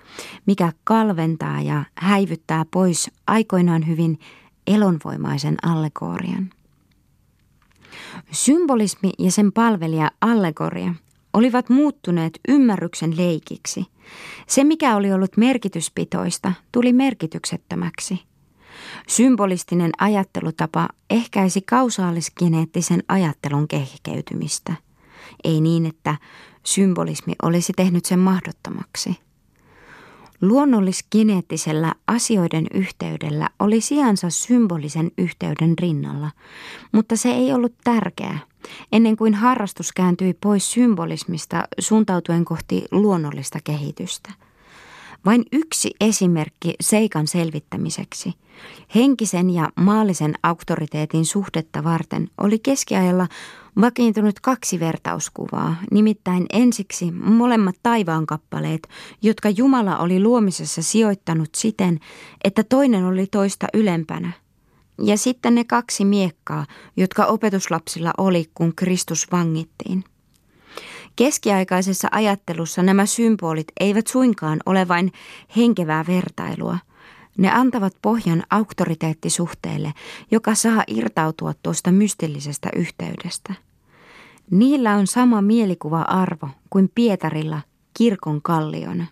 mikä 0.46 0.74
kalventaa 0.84 1.62
ja 1.62 1.84
häivyttää 1.96 2.66
pois 2.72 3.12
aikoinaan 3.28 3.88
hyvin 3.88 4.20
elonvoimaisen 4.68 5.58
allegorian. 5.64 6.50
Symbolismi 8.32 9.12
ja 9.20 9.32
sen 9.32 9.52
palvelija 9.52 10.12
allegoria 10.22 10.94
olivat 11.34 11.70
muuttuneet 11.70 12.40
ymmärryksen 12.48 13.18
leikiksi. 13.18 13.86
Se, 14.48 14.64
mikä 14.64 14.96
oli 14.96 15.14
ollut 15.14 15.38
merkityspitoista, 15.38 16.54
tuli 16.72 16.94
merkityksettömäksi. 16.94 18.20
Symbolistinen 19.08 19.92
ajattelutapa 19.98 20.88
ehkäisi 21.10 21.62
kausaalisgeneettisen 21.62 23.04
ajattelun 23.08 23.68
kehkeytymistä. 23.68 24.74
Ei 25.44 25.62
niin, 25.62 25.86
että 25.86 26.16
symbolismi 26.66 27.34
olisi 27.44 27.74
tehnyt 27.74 28.06
sen 28.06 28.20
mahdottomaksi. 28.20 29.16
Luonnollisgeneettisellä 30.42 31.94
asioiden 32.08 32.68
yhteydellä 32.74 33.50
oli 33.60 33.82
sijansa 33.82 34.30
symbolisen 34.30 35.12
yhteyden 35.18 35.80
rinnalla, 35.80 36.32
mutta 36.92 37.16
se 37.16 37.32
ei 37.32 37.54
ollut 37.54 37.74
tärkeää, 37.84 38.40
ennen 38.92 39.18
kuin 39.18 39.34
harrastus 39.34 39.92
kääntyi 39.92 40.34
pois 40.34 40.72
symbolismista 40.72 41.64
suuntautuen 41.80 42.46
kohti 42.46 42.86
luonnollista 42.92 43.60
kehitystä. 43.64 44.34
Vain 45.26 45.46
yksi 45.52 45.92
esimerkki 46.02 46.74
seikan 46.82 47.28
selvittämiseksi. 47.28 48.34
Henkisen 48.96 49.50
ja 49.50 49.70
maallisen 49.76 50.34
auktoriteetin 50.44 51.26
suhdetta 51.26 51.84
varten 51.84 52.30
oli 52.38 52.60
keskiajalla 52.60 53.28
vakiintunut 53.82 54.40
kaksi 54.40 54.80
vertauskuvaa, 54.80 55.76
nimittäin 55.92 56.46
ensiksi 56.54 57.12
molemmat 57.12 57.76
taivaankappaleet, 57.84 58.88
jotka 59.22 59.50
Jumala 59.50 59.98
oli 59.98 60.20
luomisessa 60.20 60.82
sijoittanut 60.82 61.50
siten, 61.56 62.00
että 62.44 62.64
toinen 62.64 63.06
oli 63.06 63.28
toista 63.28 63.68
ylempänä. 63.74 64.32
Ja 64.98 65.18
sitten 65.18 65.56
ne 65.56 65.64
kaksi 65.64 66.06
miekkaa, 66.06 66.66
jotka 66.98 67.26
opetuslapsilla 67.26 68.14
oli, 68.18 68.46
kun 68.54 68.76
Kristus 68.76 69.28
vangittiin. 69.32 70.04
Keskiaikaisessa 71.16 72.08
ajattelussa 72.12 72.84
nämä 72.84 73.06
symbolit 73.06 73.68
eivät 73.80 74.08
suinkaan 74.08 74.60
ole 74.66 74.88
vain 74.88 75.12
henkevää 75.56 76.06
vertailua. 76.08 76.78
Ne 77.38 77.52
antavat 77.52 77.94
pohjan 78.02 78.44
auktoriteettisuhteelle, 78.50 79.94
joka 80.32 80.56
saa 80.56 80.84
irtautua 80.88 81.54
tuosta 81.64 81.92
mystillisestä 81.92 82.70
yhteydestä. 82.76 83.54
Niillä 84.52 84.96
on 84.96 85.08
sama 85.08 85.42
mielikuva-arvo 85.42 86.50
kuin 86.70 86.92
Pietarilla 86.96 87.62
kirkon 87.98 88.42
kalliona. 88.42 89.06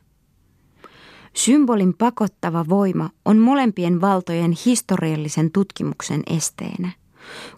Symbolin 1.40 1.94
pakottava 1.98 2.66
voima 2.70 3.10
on 3.26 3.38
molempien 3.38 4.02
valtojen 4.02 4.54
historiallisen 4.66 5.52
tutkimuksen 5.52 6.24
esteenä. 6.28 6.92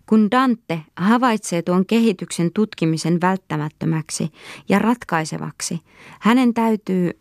Kun 0.06 0.32
Dante 0.32 0.82
havaitsee 0.98 1.62
tuon 1.62 1.86
kehityksen 1.86 2.52
tutkimisen 2.54 3.22
välttämättömäksi 3.22 4.32
ja 4.70 4.80
ratkaisevaksi, 4.80 5.80
hänen 6.20 6.54
täytyy 6.54 7.12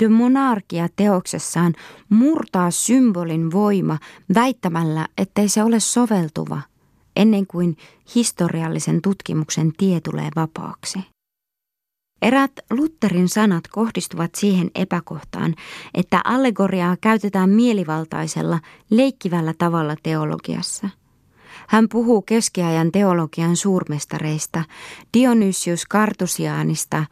De 0.00 0.08
Monarkia 0.08 0.88
teoksessaan 0.96 1.74
murtaa 2.08 2.70
symbolin 2.70 3.52
voima 3.52 3.98
väittämällä, 4.34 5.08
ettei 5.18 5.48
se 5.48 5.62
ole 5.62 5.80
soveltuva 5.80 6.60
ennen 7.16 7.46
kuin 7.46 7.76
historiallisen 8.14 9.02
tutkimuksen 9.02 9.72
tie 9.78 10.00
tulee 10.00 10.28
vapaaksi. 10.36 11.17
Erät 12.22 12.52
Lutherin 12.70 13.28
sanat 13.28 13.68
kohdistuvat 13.68 14.34
siihen 14.34 14.70
epäkohtaan, 14.74 15.54
että 15.94 16.20
allegoriaa 16.24 16.96
käytetään 17.00 17.50
mielivaltaisella, 17.50 18.60
leikkivällä 18.90 19.54
tavalla 19.58 19.96
teologiassa– 20.02 20.88
hän 21.68 21.88
puhuu 21.88 22.22
keskiajan 22.22 22.92
teologian 22.92 23.56
suurmestareista, 23.56 24.64
Dionysius 25.14 25.86
Kartusianista, 25.86 27.04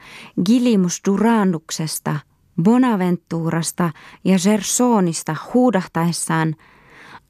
Gilimus 0.47 1.01
Duranuksesta, 1.09 2.17
Bonaventurasta 2.63 3.91
ja 4.25 4.39
Gersonista 4.39 5.37
huudahtaessaan 5.55 6.57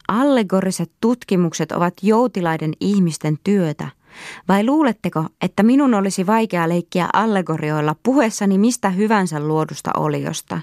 Allegoriset 0.09 0.93
tutkimukset 1.01 1.73
ovat 1.73 1.95
joutilaiden 2.03 2.73
ihmisten 2.81 3.39
työtä. 3.45 3.89
Vai 4.49 4.65
luuletteko, 4.65 5.25
että 5.41 5.63
minun 5.63 5.95
olisi 5.95 6.27
vaikea 6.27 6.69
leikkiä 6.69 7.09
allegorioilla 7.13 7.97
puheessani 8.03 8.59
mistä 8.59 8.91
hyvänsä 8.91 9.41
luodusta 9.41 9.91
oliosta? 9.97 10.61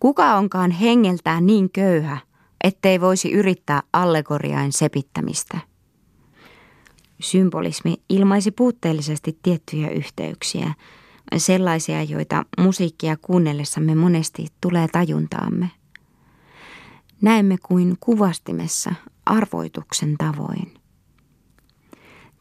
Kuka 0.00 0.34
onkaan 0.34 0.70
hengeltään 0.70 1.46
niin 1.46 1.70
köyhä, 1.70 2.18
ettei 2.64 3.00
voisi 3.00 3.32
yrittää 3.32 3.82
allegoriain 3.92 4.72
sepittämistä? 4.72 5.58
Symbolismi 7.20 7.94
ilmaisi 8.08 8.50
puutteellisesti 8.50 9.38
tiettyjä 9.42 9.90
yhteyksiä, 9.90 10.74
sellaisia, 11.36 12.02
joita 12.02 12.44
musiikkia 12.58 13.16
kuunnellessamme 13.16 13.94
monesti 13.94 14.46
tulee 14.60 14.88
tajuntaamme. 14.92 15.70
Näemme 17.22 17.56
kuin 17.62 17.96
kuvastimessa 18.00 18.94
arvoituksen 19.26 20.14
tavoin. 20.18 20.77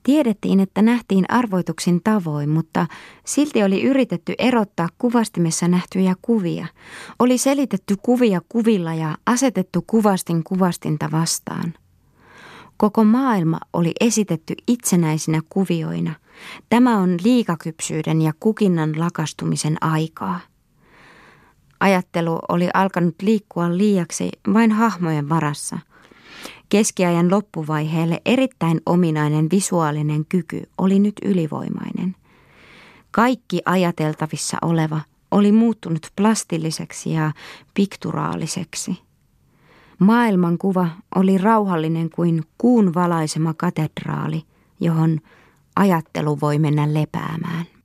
Tiedettiin, 0.07 0.59
että 0.59 0.81
nähtiin 0.81 1.25
arvoituksin 1.29 2.01
tavoin, 2.03 2.49
mutta 2.49 2.87
silti 3.25 3.63
oli 3.63 3.83
yritetty 3.83 4.33
erottaa 4.37 4.89
kuvastimessa 4.97 5.67
nähtyjä 5.67 6.15
kuvia. 6.21 6.67
Oli 7.19 7.37
selitetty 7.37 7.95
kuvia 8.01 8.41
kuvilla 8.49 8.93
ja 8.93 9.17
asetettu 9.25 9.83
kuvastin 9.87 10.43
kuvastinta 10.43 11.09
vastaan. 11.11 11.73
Koko 12.77 13.03
maailma 13.03 13.59
oli 13.73 13.91
esitetty 13.99 14.55
itsenäisinä 14.67 15.41
kuvioina. 15.49 16.13
Tämä 16.69 16.97
on 16.97 17.17
liikakypsyyden 17.23 18.21
ja 18.21 18.33
kukinnan 18.39 18.99
lakastumisen 18.99 19.77
aikaa. 19.81 20.39
Ajattelu 21.79 22.39
oli 22.49 22.69
alkanut 22.73 23.15
liikkua 23.21 23.77
liiaksi 23.77 24.29
vain 24.53 24.71
hahmojen 24.71 25.29
varassa. 25.29 25.79
Keskiajan 26.69 27.31
loppuvaiheelle 27.31 28.21
erittäin 28.25 28.81
ominainen 28.85 29.47
visuaalinen 29.51 30.25
kyky 30.25 30.63
oli 30.77 30.99
nyt 30.99 31.15
ylivoimainen. 31.25 32.15
Kaikki 33.11 33.61
ajateltavissa 33.65 34.57
oleva 34.61 35.01
oli 35.31 35.51
muuttunut 35.51 36.11
plastilliseksi 36.15 37.13
ja 37.13 37.31
pikturaaliseksi. 37.73 38.97
Maailmankuva 39.99 40.87
oli 41.15 41.37
rauhallinen 41.37 42.09
kuin 42.09 42.43
kuun 42.57 42.93
valaisema 42.93 43.53
katedraali, 43.53 44.43
johon 44.79 45.19
ajattelu 45.75 46.39
voi 46.41 46.59
mennä 46.59 46.93
lepäämään. 46.93 47.76